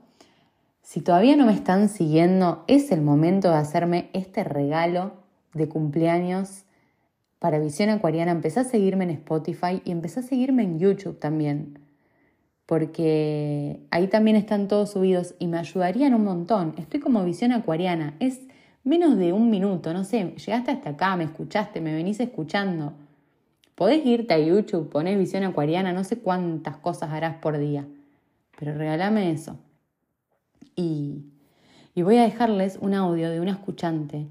Si 0.84 1.02
todavía 1.02 1.36
no 1.36 1.48
me 1.48 1.54
están 1.54 1.90
siguiendo, 1.90 2.64
es 2.68 2.92
el 2.92 3.02
momento 3.02 3.50
de 3.50 3.56
hacerme 3.56 4.12
este 4.14 4.44
regalo 4.44 5.14
de 5.56 5.68
cumpleaños 5.68 6.66
para 7.40 7.58
Visión 7.58 7.90
Acuariana, 7.90 8.32
empecé 8.32 8.60
a 8.60 8.66
seguirme 8.66 9.06
en 9.06 9.10
Spotify 9.12 9.82
y 9.84 9.90
empecé 9.90 10.20
a 10.20 10.24
seguirme 10.24 10.62
en 10.62 10.78
YouTube 10.78 11.18
también, 11.18 11.80
porque 12.68 13.80
ahí 13.90 14.08
también 14.08 14.38
están 14.38 14.68
todos 14.68 14.92
subidos 14.92 15.34
y 15.40 15.48
me 15.48 15.58
ayudarían 15.58 16.14
un 16.14 16.24
montón. 16.24 16.76
Estoy 16.78 17.00
como 17.00 17.24
Visión 17.24 17.52
Acuariana, 17.52 18.16
es 18.20 18.42
menos 18.86 19.18
de 19.18 19.34
un 19.34 19.50
minuto, 19.50 19.94
no 19.94 20.06
sé, 20.06 20.36
llegaste 20.38 20.72
hasta 20.72 20.92
acá, 20.92 21.18
me 21.18 21.26
escuchaste, 21.26 21.82
me 21.82 21.94
venís 21.94 22.20
escuchando. 22.22 22.94
Podés 23.76 24.06
irte 24.06 24.34
a 24.34 24.40
YouTube, 24.40 24.90
ponés 24.90 25.20
Visión 25.20 25.44
Acuariana, 25.44 25.92
no 25.92 26.06
sé 26.06 26.20
cuántas 26.20 26.78
cosas 26.78 27.12
harás 27.12 27.36
por 27.38 27.58
día, 27.58 27.86
pero 28.58 28.74
regálame 28.74 29.32
eso. 29.32 29.58
Y, 30.78 31.26
y 31.94 32.04
voy 32.04 32.18
a 32.18 32.24
dejarles 32.24 32.78
un 32.80 32.94
audio 32.94 33.30
de 33.30 33.42
una 33.42 33.52
escuchante 33.52 34.28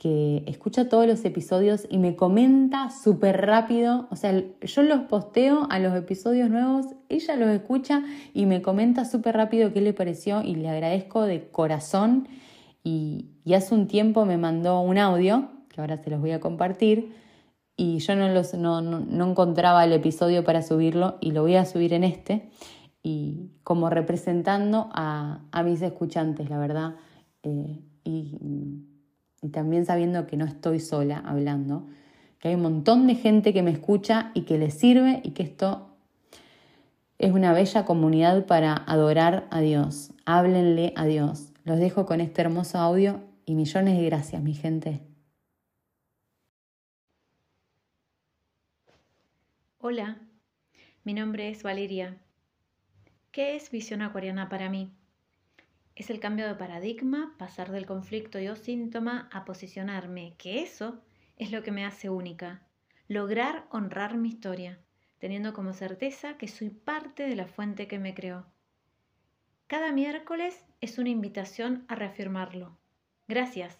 que 0.00 0.44
escucha 0.46 0.88
todos 0.88 1.06
los 1.06 1.22
episodios 1.26 1.86
y 1.90 1.98
me 1.98 2.16
comenta 2.16 2.88
súper 2.88 3.44
rápido. 3.44 4.08
O 4.10 4.16
sea, 4.16 4.32
yo 4.62 4.82
los 4.82 5.00
posteo 5.02 5.66
a 5.68 5.78
los 5.78 5.94
episodios 5.94 6.48
nuevos, 6.48 6.86
ella 7.10 7.36
los 7.36 7.50
escucha 7.50 8.02
y 8.32 8.46
me 8.46 8.62
comenta 8.62 9.04
súper 9.04 9.36
rápido 9.36 9.74
qué 9.74 9.82
le 9.82 9.92
pareció 9.92 10.40
y 10.40 10.54
le 10.54 10.70
agradezco 10.70 11.24
de 11.24 11.48
corazón. 11.48 12.28
Y, 12.82 13.26
hace 13.54 13.74
un 13.74 13.88
tiempo 13.88 14.24
me 14.24 14.38
mandó 14.38 14.80
un 14.80 14.96
audio, 14.96 15.48
que 15.68 15.80
ahora 15.80 15.98
se 15.98 16.08
los 16.08 16.20
voy 16.20 16.30
a 16.30 16.40
compartir, 16.40 17.12
y 17.76 17.98
yo 17.98 18.14
no, 18.14 18.28
los, 18.28 18.54
no, 18.54 18.80
encontraba 19.28 19.84
el 19.84 19.92
episodio 19.92 20.44
para 20.44 20.62
subirlo 20.62 21.16
y 21.20 21.32
lo 21.32 21.42
voy 21.42 21.56
a 21.56 21.64
subir 21.64 21.92
en 21.94 22.04
este, 22.04 22.50
y 23.02 23.50
como 23.64 23.90
representando 23.90 24.88
a, 24.92 25.40
mis 25.64 25.82
escuchantes, 25.82 26.48
la 26.48 26.58
verdad. 26.58 26.96
Eh, 27.42 27.80
y 28.04 28.86
y 29.42 29.48
también 29.48 29.86
sabiendo 29.86 30.26
que 30.26 30.36
no 30.36 30.44
estoy 30.44 30.80
sola 30.80 31.22
hablando, 31.24 31.86
que 32.38 32.48
hay 32.48 32.54
un 32.54 32.62
montón 32.62 33.06
de 33.06 33.14
gente 33.14 33.52
que 33.52 33.62
me 33.62 33.70
escucha 33.70 34.30
y 34.34 34.42
que 34.42 34.58
le 34.58 34.70
sirve 34.70 35.20
y 35.24 35.30
que 35.30 35.42
esto 35.42 35.88
es 37.18 37.32
una 37.32 37.52
bella 37.52 37.84
comunidad 37.84 38.46
para 38.46 38.74
adorar 38.74 39.46
a 39.50 39.60
Dios. 39.60 40.12
Háblenle 40.24 40.92
a 40.96 41.04
Dios. 41.04 41.49
Los 41.70 41.78
dejo 41.78 42.04
con 42.04 42.20
este 42.20 42.42
hermoso 42.42 42.78
audio 42.78 43.22
y 43.46 43.54
millones 43.54 43.96
de 43.96 44.04
gracias, 44.04 44.42
mi 44.42 44.54
gente. 44.54 45.02
Hola, 49.78 50.18
mi 51.04 51.14
nombre 51.14 51.48
es 51.48 51.62
Valeria. 51.62 52.18
¿Qué 53.30 53.54
es 53.54 53.70
visión 53.70 54.02
acuariana 54.02 54.48
para 54.48 54.68
mí? 54.68 54.90
Es 55.94 56.10
el 56.10 56.18
cambio 56.18 56.48
de 56.48 56.56
paradigma, 56.56 57.36
pasar 57.38 57.70
del 57.70 57.86
conflicto 57.86 58.40
y 58.40 58.48
o 58.48 58.56
síntoma 58.56 59.28
a 59.32 59.44
posicionarme, 59.44 60.34
que 60.38 60.64
eso 60.64 61.00
es 61.36 61.52
lo 61.52 61.62
que 61.62 61.70
me 61.70 61.84
hace 61.84 62.10
única. 62.10 62.66
Lograr 63.06 63.68
honrar 63.70 64.16
mi 64.16 64.30
historia, 64.30 64.80
teniendo 65.20 65.52
como 65.52 65.72
certeza 65.72 66.36
que 66.36 66.48
soy 66.48 66.70
parte 66.70 67.28
de 67.28 67.36
la 67.36 67.46
fuente 67.46 67.86
que 67.86 68.00
me 68.00 68.12
creó. 68.12 68.44
Cada 69.68 69.92
miércoles 69.92 70.64
es 70.80 70.98
una 70.98 71.10
invitación 71.10 71.84
a 71.88 71.94
reafirmarlo. 71.94 72.78
Gracias. 73.28 73.78